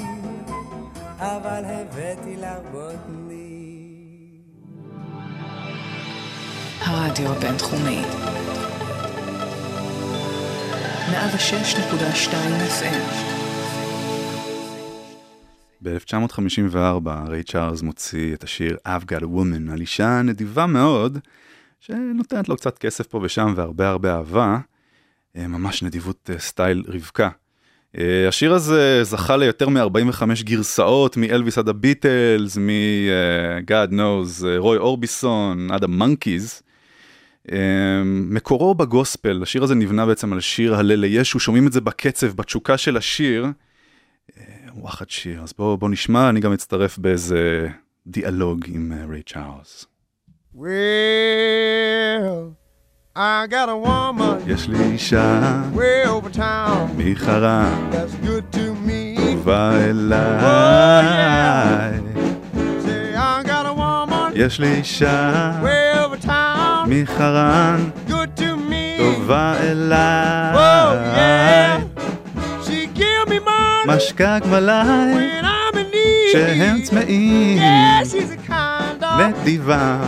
אבל 1.18 1.62
הבאתי 1.64 2.36
לך 2.36 2.58
בוטנים 2.72 3.34
הרדיו 6.80 7.32
הבינתחומי. 7.32 8.02
106.2 11.10 11.14
FM 12.68 13.33
ב-1954 15.84 17.08
ריי 17.28 17.42
צ'ארלס 17.42 17.82
מוציא 17.82 18.34
את 18.34 18.44
השיר 18.44 18.76
I've 18.88 19.04
Got 19.04 19.22
a 19.22 19.26
Woman 19.26 19.72
על 19.72 19.80
אישה 19.80 20.22
נדיבה 20.22 20.66
מאוד, 20.66 21.18
שנותנת 21.80 22.48
לו 22.48 22.56
קצת 22.56 22.78
כסף 22.78 23.06
פה 23.06 23.20
ושם 23.22 23.52
והרבה 23.56 23.88
הרבה 23.88 24.16
אהבה, 24.16 24.58
אה, 25.36 25.46
ממש 25.46 25.82
נדיבות 25.82 26.30
אה, 26.32 26.38
סטייל 26.38 26.84
רבקה. 26.88 27.28
אה, 27.98 28.28
השיר 28.28 28.54
הזה 28.54 29.04
זכה 29.04 29.36
ליותר 29.36 29.68
מ-45 29.68 30.22
גרסאות, 30.40 31.16
מאלוויס 31.16 31.58
עד 31.58 31.68
הביטלס, 31.68 32.56
מ-God 32.56 33.92
knows, 33.92 34.44
רוי 34.58 34.76
אורביסון, 34.76 35.70
עד 35.70 35.84
המונקיז. 35.84 36.62
מקורו 38.04 38.74
בגוספל, 38.74 39.42
השיר 39.42 39.62
הזה 39.62 39.74
נבנה 39.74 40.06
בעצם 40.06 40.32
על 40.32 40.40
שיר 40.40 40.74
הלל 40.74 40.94
לישו, 40.94 41.40
שומעים 41.40 41.66
את 41.66 41.72
זה 41.72 41.80
בקצב, 41.80 42.26
בתשוקה 42.26 42.76
של 42.78 42.96
השיר. 42.96 43.46
וואחד 44.76 45.10
שיר, 45.10 45.42
אז 45.42 45.52
בואו 45.58 45.76
בוא 45.76 45.88
נשמע, 45.88 46.28
אני 46.28 46.40
גם 46.40 46.52
אצטרף 46.52 46.98
באיזה 46.98 47.68
דיאלוג 48.06 48.64
עם 48.68 48.92
ריי 49.10 49.22
צ'ארלס. 49.22 49.86
Well, 50.54 50.60
I 53.16 53.46
got 53.50 53.68
a 53.68 53.76
woman 53.86 54.38
יש 54.46 54.68
לי 54.68 54.84
אישה 54.84 55.62
way 55.74 56.08
over 56.08 56.36
town 56.36 56.90
מחרם, 56.96 57.90
that's 57.92 58.26
good 58.26 58.54
to 58.56 58.58
me. 58.88 59.20
טובה 59.32 59.72
אליי. 59.84 61.04
Say, 62.54 63.16
I 63.16 63.42
got 63.46 63.66
a 63.66 63.74
woman 63.78 64.32
יש 64.34 64.60
לי 64.60 64.74
אישה 64.74 65.52
way 65.62 65.98
over 66.06 66.16
town 66.26 66.88
מחרם, 66.88 67.90
good 68.08 68.38
to 68.40 68.70
me. 68.70 68.98
טובה 68.98 69.54
Oh, 69.58 69.62
אליי. 69.62 70.54
yeah. 71.16 71.93
משקה 73.86 74.38
גמליי. 74.38 75.40
שהם 76.32 76.82
צמאים, 76.82 77.58
Yeah, 77.58 78.04
נדיבה. 79.18 79.98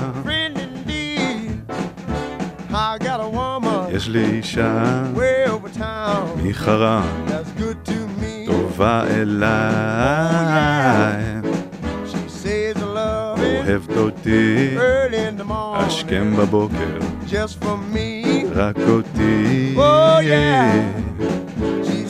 יש 3.91 4.09
לי 4.09 4.25
אישה 4.25 5.03
me. 8.21 8.47
טובה 8.47 9.05
אליי. 9.11 10.67
אוהבת 13.39 13.97
אותי, 13.97 14.77
השכם 15.77 16.37
בבוקר. 16.37 16.99
רק 18.55 18.77
אותי. 18.89 19.75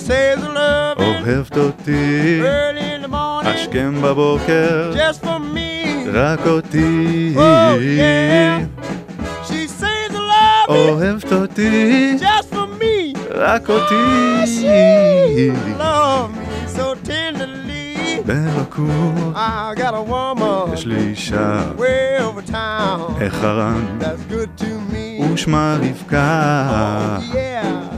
Oh, 0.06 0.08
says 0.08 0.38
love 0.38 0.98
אוהבת 0.98 1.56
אותי, 1.56 2.40
early 2.42 2.98
in 2.98 3.02
the 3.06 3.12
morning 3.12 3.48
השכם 3.48 4.02
בבוקר, 4.02 4.92
just 4.94 5.24
for 5.24 5.38
me. 5.54 6.08
רק 6.12 6.46
אותי. 6.46 7.34
Oh, 7.36 7.40
yeah. 7.80 8.66
She 9.46 9.66
says 9.80 10.12
love 10.12 10.68
אוהבת 10.68 11.32
אותי, 11.32 12.16
just 12.18 12.54
for 12.54 12.82
me. 12.82 13.18
רק 13.34 13.70
אותי. 13.70 13.94
She 14.44 15.50
love 15.78 16.30
me 16.36 16.78
so 16.78 16.94
tenderly. 17.08 18.26
ברכות, 18.26 19.34
I 19.34 19.74
got 19.76 19.94
a 19.94 20.10
woman 20.10 20.74
יש 20.74 20.86
לי 20.86 20.96
אישה, 20.96 21.60
way 21.78 22.22
over 22.22 22.50
town 22.50 23.22
החרן, 23.26 23.98
that's 24.00 24.32
good 24.32 24.62
to 24.62 24.92
me. 24.92 25.32
ושמה 25.34 25.76
רבקה. 25.80 27.18
Oh, 27.20 27.34
yeah. 27.34 27.95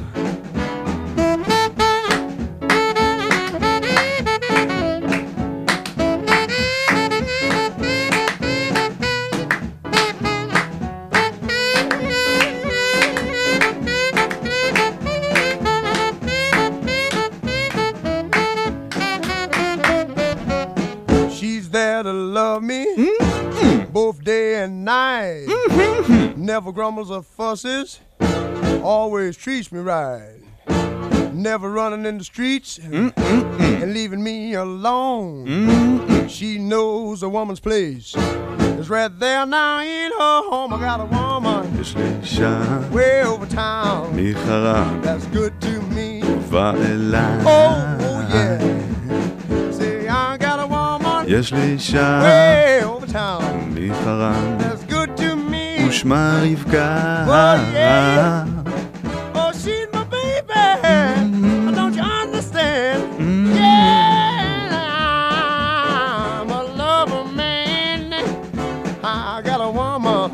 grumbles 26.78 27.10
or 27.10 27.24
fusses, 27.24 28.00
always 28.84 29.36
treats 29.36 29.72
me 29.72 29.80
right. 29.80 30.38
Never 31.34 31.72
running 31.72 32.06
in 32.06 32.20
the 32.20 32.24
streets 32.24 32.78
and 32.78 33.94
leaving 33.94 34.24
me 34.24 34.54
alone. 34.54 36.28
She 36.30 36.60
knows 36.60 37.24
a 37.24 37.30
woman's 37.30 37.60
place. 37.60 38.14
It's 38.16 38.88
right 38.88 39.12
there 39.20 39.46
now 39.48 39.82
in 39.82 40.12
her 40.12 40.42
home. 40.50 40.74
I 40.74 40.80
got 40.80 41.00
a 41.02 41.06
woman 41.06 41.80
יש 41.82 41.96
לי 41.96 42.04
אישה 42.22 42.62
way 42.92 43.24
over 43.26 43.46
town 43.46 44.14
מחרם, 44.16 45.02
that's 45.02 45.26
good 45.36 45.66
to 45.66 45.82
me. 45.96 46.22
טובה 46.22 46.74
אליי. 46.74 47.44
Oh, 47.44 47.48
oh 47.48 48.34
yeah. 48.34 48.94
יש 51.28 51.54
לי 51.54 51.74
אישה 51.74 52.22
way 52.22 52.86
over 52.86 53.12
town 53.14 53.74
בלי 53.74 53.90
פרה 54.04 54.58
that's 54.60 54.84
good 54.84 54.87
to 54.87 54.87
me. 54.87 54.87
ושמה 55.88 56.42
רבקה. 56.44 56.90
Oh, 57.28 57.56
yeah. 57.80 58.46
Oh, 59.40 59.52
she's 59.62 59.88
my 59.96 60.04
baby. 60.16 60.66
Don't 61.80 61.96
you 62.00 62.06
understand? 62.24 63.00
Yeah, 63.60 64.80
I'm 66.40 66.50
a 66.60 66.64
lover 66.82 67.26
man. 67.42 68.02
I 69.04 69.42
got 69.50 69.60
a 69.70 69.72
woman 69.80 70.30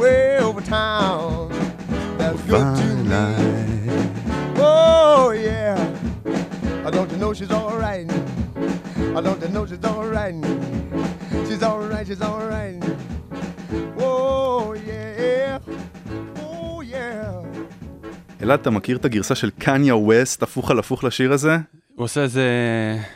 way 0.00 0.38
over 0.46 0.62
town 0.78 1.48
that's 2.18 2.42
good 2.52 2.68
to 2.80 2.88
me. 3.10 3.26
Oh, 4.56 5.30
yeah. 5.48 5.76
I 6.86 6.90
don't 6.96 7.10
you 7.12 7.18
know 7.22 7.32
she's 7.38 7.52
all 7.58 7.76
right. 7.86 8.08
I 9.18 9.20
don't 9.26 9.40
you 9.44 9.50
know 9.56 9.64
she's 9.70 9.84
all 9.92 10.06
right. 10.18 10.36
She's 11.46 11.62
all 11.68 11.80
right, 11.92 12.06
she's 12.08 12.22
all 12.28 12.44
right. 12.56 12.80
אלעד, 18.45 18.59
אתה 18.59 18.69
מכיר 18.69 18.97
את 18.97 19.05
הגרסה 19.05 19.35
של 19.35 19.49
קניה 19.49 19.95
ווסט 19.95 20.43
הפוך 20.43 20.71
על 20.71 20.79
הפוך 20.79 21.03
לשיר 21.03 21.33
הזה? 21.33 21.57
הוא 21.95 22.03
עושה 22.03 22.21
איזה 22.21 22.47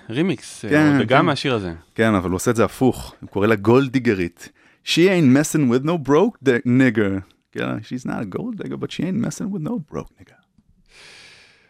רימיקס, 0.09 0.65
כן, 0.69 0.97
וגם 0.99 1.19
כן. 1.19 1.25
מהשיר 1.25 1.55
הזה. 1.55 1.73
כן, 1.95 2.15
אבל 2.15 2.30
הוא 2.30 2.36
עושה 2.36 2.51
את 2.51 2.55
זה 2.55 2.65
הפוך, 2.65 3.15
הוא 3.19 3.30
קורא 3.30 3.47
לה 3.47 3.55
גולדיגרית. 3.55 4.49
She 4.86 4.88
ain't 4.88 5.36
messing 5.38 5.71
with 5.71 5.86
no 5.86 6.07
broke 6.09 6.49
nigger. 6.65 7.21
כן, 7.51 7.77
she's 7.77 8.05
not 8.05 8.21
a 8.21 8.38
gold 8.38 8.63
digger, 8.63 8.77
but 8.77 8.91
she 8.91 9.03
ain't 9.03 9.25
messing 9.25 9.53
with 9.53 9.67
no 9.67 9.93
broke 9.93 10.21
nigger. 10.21 10.39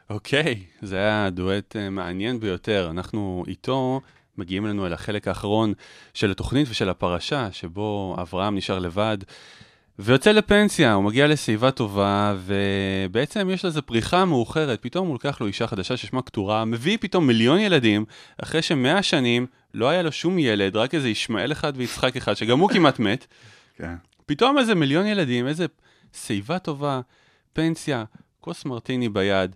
אוקיי, 0.10 0.64
זה 0.82 0.98
היה 0.98 1.30
דואט 1.30 1.76
אה, 1.76 1.90
מעניין 1.90 2.40
ביותר. 2.40 2.88
אנחנו 2.92 3.44
איתו 3.48 4.02
מגיעים 4.38 4.66
לנו 4.66 4.86
אל 4.86 4.94
החלק 4.94 5.28
האחרון 5.28 5.74
של 6.14 6.32
התוכנית 6.32 6.68
ושל 6.72 6.90
הפרשה, 6.90 7.52
שבו 7.52 8.16
אברהם 8.22 8.56
נשאר 8.56 8.80
לבד 8.80 9.18
ויוצא 10.02 10.32
לפנסיה, 10.32 10.94
הוא 10.94 11.04
מגיע 11.04 11.28
לשיבה 11.28 11.72
טובה, 11.72 12.36
ובעצם 12.40 13.50
יש 13.50 13.66
לזה 13.66 13.82
פריחה 13.82 14.26
מאוחרת. 14.26 14.82
פתאום 14.82 15.08
הוא 15.08 15.14
לוקח 15.14 15.42
לו 15.42 15.48
אישה 15.48 15.68
חדשה 15.68 15.98
ששמה 15.98 16.22
קטורה, 16.22 16.66
מביא 16.66 16.98
פתאום 17.02 17.28
מיליון 17.28 17.60
ילדים, 17.60 18.06
אחרי 18.38 18.62
שמאה 18.62 19.04
שנים 19.04 19.48
לא 19.74 19.90
היה 19.90 20.02
לו 20.02 20.12
שום 20.12 20.40
ילד, 20.40 20.76
רק 20.76 20.96
איזה 20.96 21.10
ישמעאל 21.10 21.52
אחד 21.52 21.74
ויצחק 21.76 22.16
אחד, 22.18 22.34
שגם 22.34 22.60
הוא 22.60 22.70
כמעט 22.70 23.00
מת. 23.00 23.28
כן. 23.76 23.96
פתאום 24.26 24.58
איזה 24.58 24.76
מיליון 24.76 25.06
ילדים, 25.06 25.48
איזה 25.48 25.66
שיבה 26.14 26.60
טובה, 26.60 27.02
פנסיה, 27.54 28.04
כוס 28.40 28.66
מרטיני 28.66 29.10
ביד, 29.10 29.56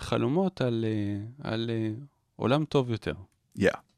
וחלומות 0.00 0.60
על, 0.60 0.84
אה, 0.88 1.50
על 1.50 1.70
אה, 1.70 1.90
עולם 2.36 2.64
טוב 2.64 2.90
יותר. 2.90 3.14
Yeah. 3.58 3.91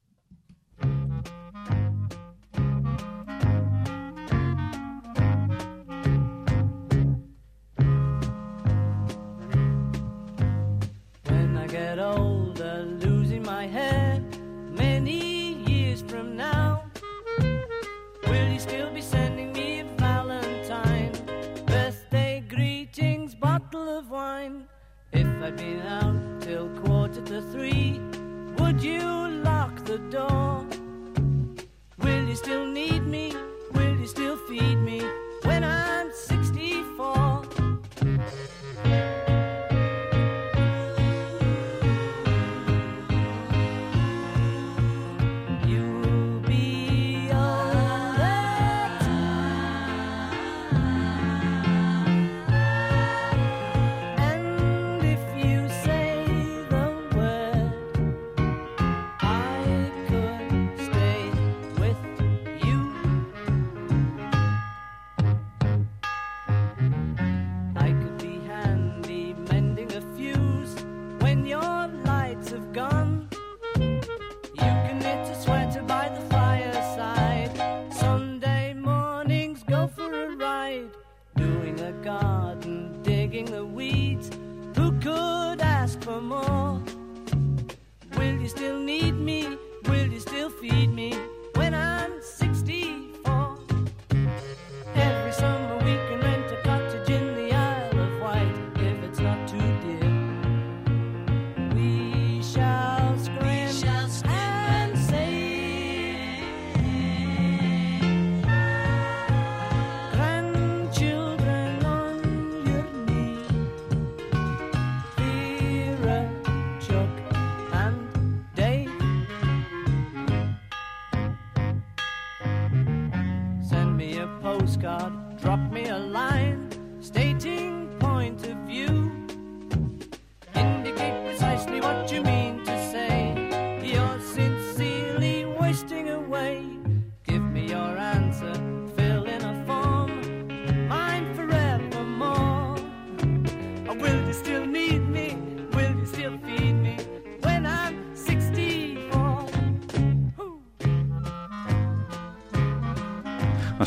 Three, 27.53 28.01
would 28.59 28.83
you 28.83 29.03
lock 29.43 29.85
the 29.85 29.99
door? 30.11 30.67
Will 31.99 32.29
you 32.29 32.37
still 32.37 32.67
need 32.67 33.07
me? 33.07 33.33
Will 33.73 33.97
you 33.99 34.07
still 34.07 34.37
feed 34.49 34.77
me 34.77 35.03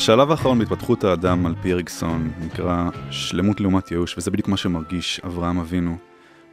השלב 0.08 0.30
האחרון 0.30 0.58
בהתפתחות 0.58 1.04
האדם 1.04 1.46
על 1.46 1.54
פי 1.62 1.72
אריקסון 1.72 2.30
נקרא 2.40 2.90
שלמות 3.10 3.60
לעומת 3.60 3.90
ייאוש, 3.90 4.18
וזה 4.18 4.30
בדיוק 4.30 4.48
מה 4.48 4.56
שמרגיש 4.56 5.20
אברהם 5.24 5.58
אבינו. 5.58 5.96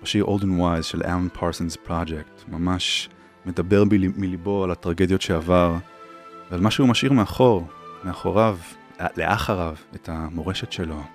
בשיר 0.03 0.26
and 0.26 0.60
Wise 0.60 0.82
של 0.82 1.01
אלן 1.06 1.28
פרסונס 1.34 1.76
פרויקט, 1.76 2.43
ממש 2.47 3.10
מדבר 3.45 3.84
מליבו 4.18 4.64
על 4.64 4.72
הטרגדיות 4.72 5.22
שעבר, 5.22 5.76
ועל 6.51 6.62
מה 6.62 6.72
שהוא 6.72 6.88
משאיר 6.88 7.14
מאחור, 7.14 7.68
מאחוריו, 8.03 8.58
לאחריו, 9.18 9.76
את 9.95 10.10
המורשת 10.10 10.72
שלו. 10.72 11.14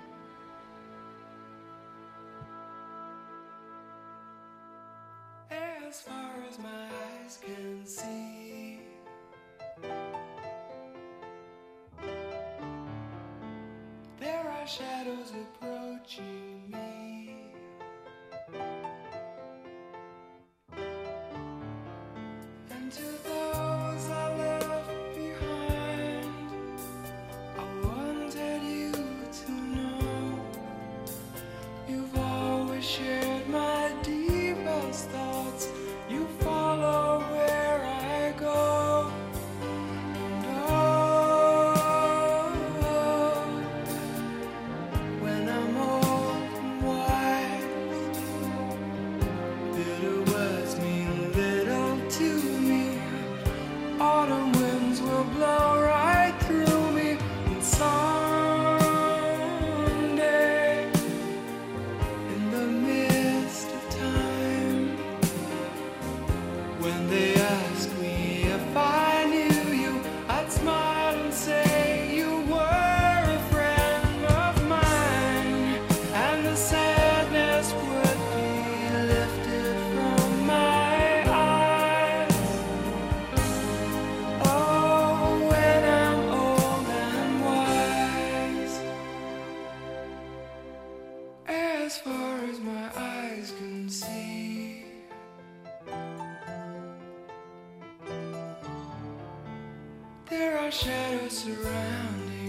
Shadows 100.91 101.31
surrounding 101.31 102.40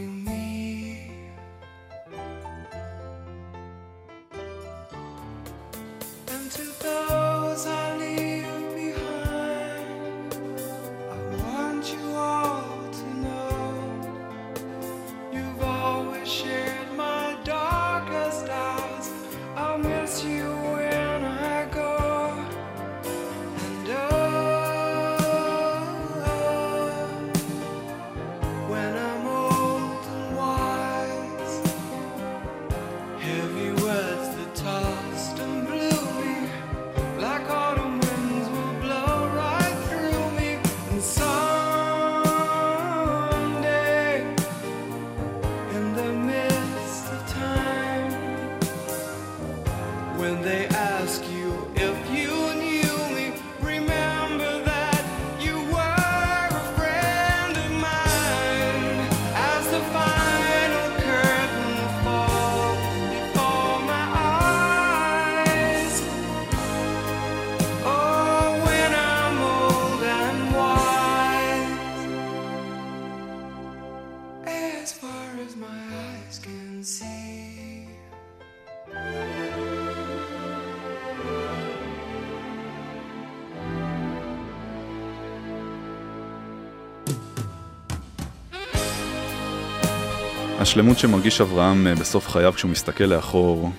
השלמות 90.73 90.99
שמרגיש 90.99 91.41
אברהם 91.41 91.87
אה, 91.87 91.95
בסוף 91.95 92.29
חייו 92.29 92.53
כשהוא 92.53 92.71
מסתכל 92.71 93.05
לאחור, 93.05 93.71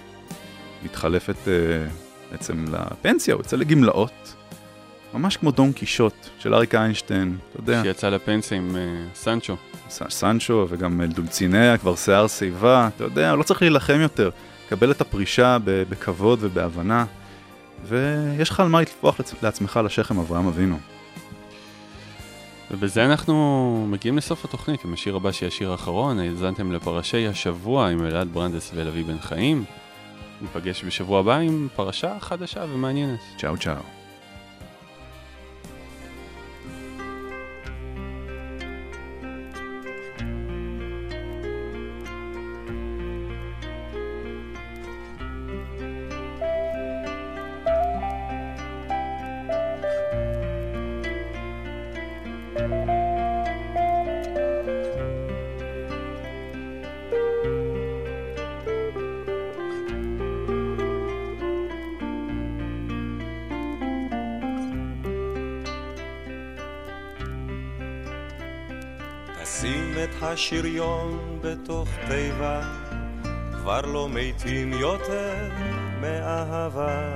מתחלפת 0.86 1.36
אה, 1.48 1.54
בעצם 2.32 2.66
לפנסיה, 2.72 3.34
הוא 3.34 3.40
יוצא 3.40 3.58
לגמלאות, 3.58 4.34
ממש 5.14 5.38
כמו 5.38 5.52
דון 5.52 5.72
קישוט 5.72 6.14
של 6.40 6.54
אריק 6.54 6.76
איינשטיין, 6.76 7.38
אתה 7.52 7.60
יודע. 7.60 7.82
שיצא 7.84 8.10
לפנסיה 8.10 8.58
עם 8.58 8.76
אה, 8.76 8.82
סנצ'ו. 9.16 9.56
ס- 9.90 10.02
סנצ'ו 10.10 10.66
וגם 10.70 11.02
דולציניה, 11.04 11.78
כבר 11.78 11.96
שיער 11.96 12.28
שיבה, 12.28 12.90
אתה 12.96 13.04
יודע, 13.04 13.30
הוא 13.30 13.38
לא 13.38 13.44
צריך 13.44 13.62
להילחם 13.62 14.00
יותר. 14.02 14.30
קבל 14.70 14.92
את 14.92 15.02
הפרישה 15.02 15.58
בכבוד 15.64 16.40
ובהבנה, 16.42 17.06
ויש 17.88 18.50
לך 18.50 18.60
על 18.60 18.68
מה 18.68 18.82
לטפוח 18.82 19.20
לעצ- 19.20 19.36
לעצמך 19.44 19.80
לשכם, 19.86 20.20
אברהם 20.20 20.48
אבינו. 20.48 20.78
ובזה 22.74 23.06
אנחנו 23.06 23.86
מגיעים 23.90 24.18
לסוף 24.18 24.46
התוכנית 24.46 24.86
עם 24.86 24.94
השיר 24.94 25.16
הבא 25.16 25.32
שיהיה 25.32 25.48
השיר 25.48 25.72
האחרון, 25.72 26.20
האזנתם 26.20 26.72
לפרשי 26.72 27.28
השבוע 27.28 27.90
עם 27.90 28.06
אלעד 28.06 28.28
ברנדס 28.34 28.72
ולוי 28.76 29.04
בן 29.04 29.20
חיים. 29.20 29.64
ניפגש 30.42 30.84
בשבוע 30.84 31.20
הבא 31.20 31.38
עם 31.38 31.68
פרשה 31.76 32.20
חדשה 32.20 32.66
ומעניינת. 32.70 33.20
צ'או 33.38 33.58
צ'או. 33.58 34.03
לא 73.94 74.10
מתים 74.10 74.74
יותר 74.74 75.50
מאהבה. 76.02 77.12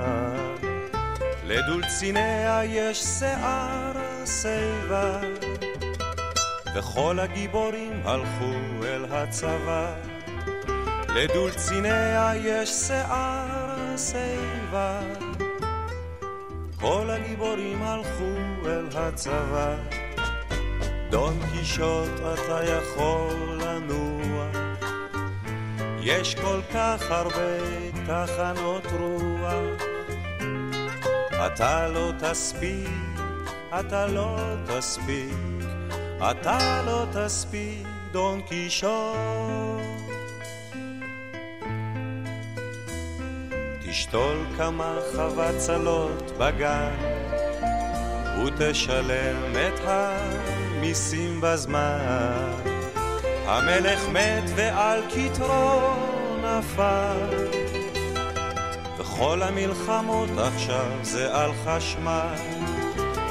לדולציניה 1.45 2.61
יש 2.65 3.03
שיער 3.03 3.91
שיבה, 4.25 5.19
וכל 6.75 7.19
הגיבורים 7.19 8.01
הלכו 8.05 8.53
אל 8.84 9.05
הצבא. 9.11 9.95
לדולציניה 11.09 12.32
יש 12.36 12.69
שיער 12.69 13.95
שיבה, 13.97 14.99
כל 16.80 17.09
הגיבורים 17.09 17.84
הלכו 17.84 18.36
אל 18.65 18.88
הצבא. 18.95 19.75
דון 21.09 21.39
קישוט 21.51 22.11
אתה 22.34 22.59
יכול 22.63 23.47
יש 26.08 26.36
כל 26.36 26.60
כך 26.74 27.12
הרבה 27.12 27.58
תחנות 28.05 28.86
רוח. 28.99 29.82
אתה 31.45 31.88
לא 31.88 32.12
תספיק, 32.20 33.20
אתה 33.80 34.08
לא 34.08 34.38
תספיק, 34.66 35.66
אתה 36.32 36.82
לא 36.86 37.05
תספיק, 37.14 37.88
דון 38.12 38.41
קישוט. 38.41 38.91
תשתול 43.88 44.38
כמה 44.58 44.99
חבצלות 45.16 46.32
בגן, 46.38 46.95
ותשלם 48.45 49.53
את 49.55 49.80
המיסים 49.86 51.41
בזמן. 51.41 52.66
המלך 53.50 54.10
מת 54.10 54.43
ועל 54.56 55.02
כתרו 55.10 55.93
נפל, 56.41 57.48
וכל 58.98 59.41
המלחמות 59.43 60.30
עכשיו 60.38 60.91
זה 61.02 61.36
על 61.36 61.52
חשמל. 61.66 62.36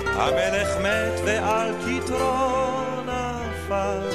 המלך 0.06 0.68
מת 0.82 1.20
ועל 1.24 1.72
כתרו 1.86 2.66
נפל, 3.04 4.10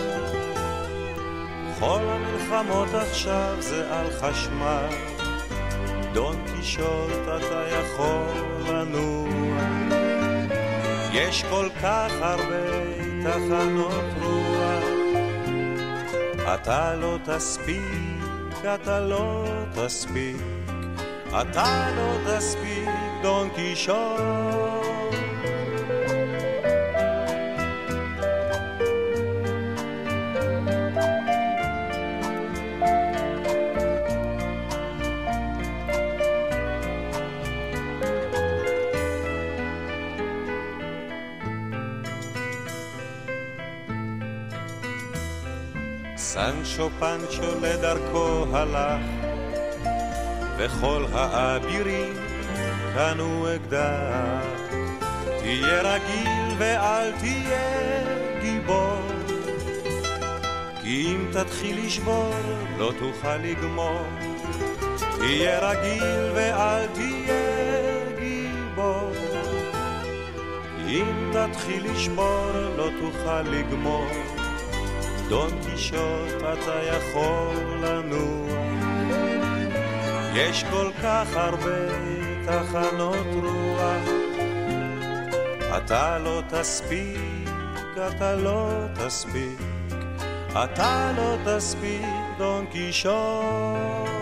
כל 1.79 1.99
המלחמות 2.07 2.89
עכשיו 2.93 3.55
זה 3.59 3.93
על 3.93 4.11
חשמל. 4.11 4.87
דון 6.13 6.35
קישוט 6.55 7.11
אתה 7.23 7.63
יכול 7.69 8.43
לנוע, 8.67 9.61
יש 11.11 11.43
כל 11.49 11.69
כך 11.81 12.11
הרבה 12.21 12.67
תחנות 13.23 14.03
רוח. 14.21 15.00
אתה 16.45 16.95
לא 16.95 17.17
תספיק, 17.25 18.65
אתה 18.73 18.99
לא 18.99 19.45
תספיק, 19.75 20.35
אתה 21.27 21.89
לא 21.95 22.17
תספיק, 22.27 22.89
דון 23.21 23.49
קישון. 23.55 24.50
סנצ'ו 46.71 46.89
פנצ'ו 46.99 47.59
לדרכו 47.61 48.45
הלך, 48.53 49.01
וכל 50.57 51.05
האבירים 51.13 52.13
קנו 52.93 53.47
אקדח. 53.55 54.71
תהיה 55.39 55.81
רגיל 55.81 56.55
ואל 56.57 57.11
תהיה 57.11 58.41
גיבור, 58.41 59.01
כי 60.81 61.05
אם 61.07 61.25
תתחיל 61.31 61.85
לשבור 61.85 62.33
לא 62.77 62.91
תוכל 62.99 63.37
לגמור. 63.37 64.05
תהיה 65.17 65.59
רגיל 65.69 66.31
ואל 66.35 66.85
תהיה 66.93 67.41
גיבור, 68.19 69.11
אם 70.87 71.31
תתחיל 71.33 71.91
לשבור 71.91 72.51
לא 72.77 72.89
תוכל 72.99 73.41
לגמור. 73.41 74.07
דון 75.31 75.49
קישוט 75.65 76.43
אתה 76.53 76.79
יכול 76.83 77.55
לנוע, 77.81 78.49
יש 80.33 80.63
כל 80.63 80.91
כך 81.03 81.27
הרבה 81.35 81.87
תחנות 82.45 83.27
רוח. 83.43 84.07
אתה 85.77 86.17
לא 86.19 86.41
תספיק, 86.49 87.49
אתה 88.07 88.35
לא 88.35 88.69
תספיק, 88.93 89.59
אתה 90.51 91.11
לא 91.17 91.35
תספיק, 91.45 92.05
דון 92.37 92.65
קישוט. 92.65 94.20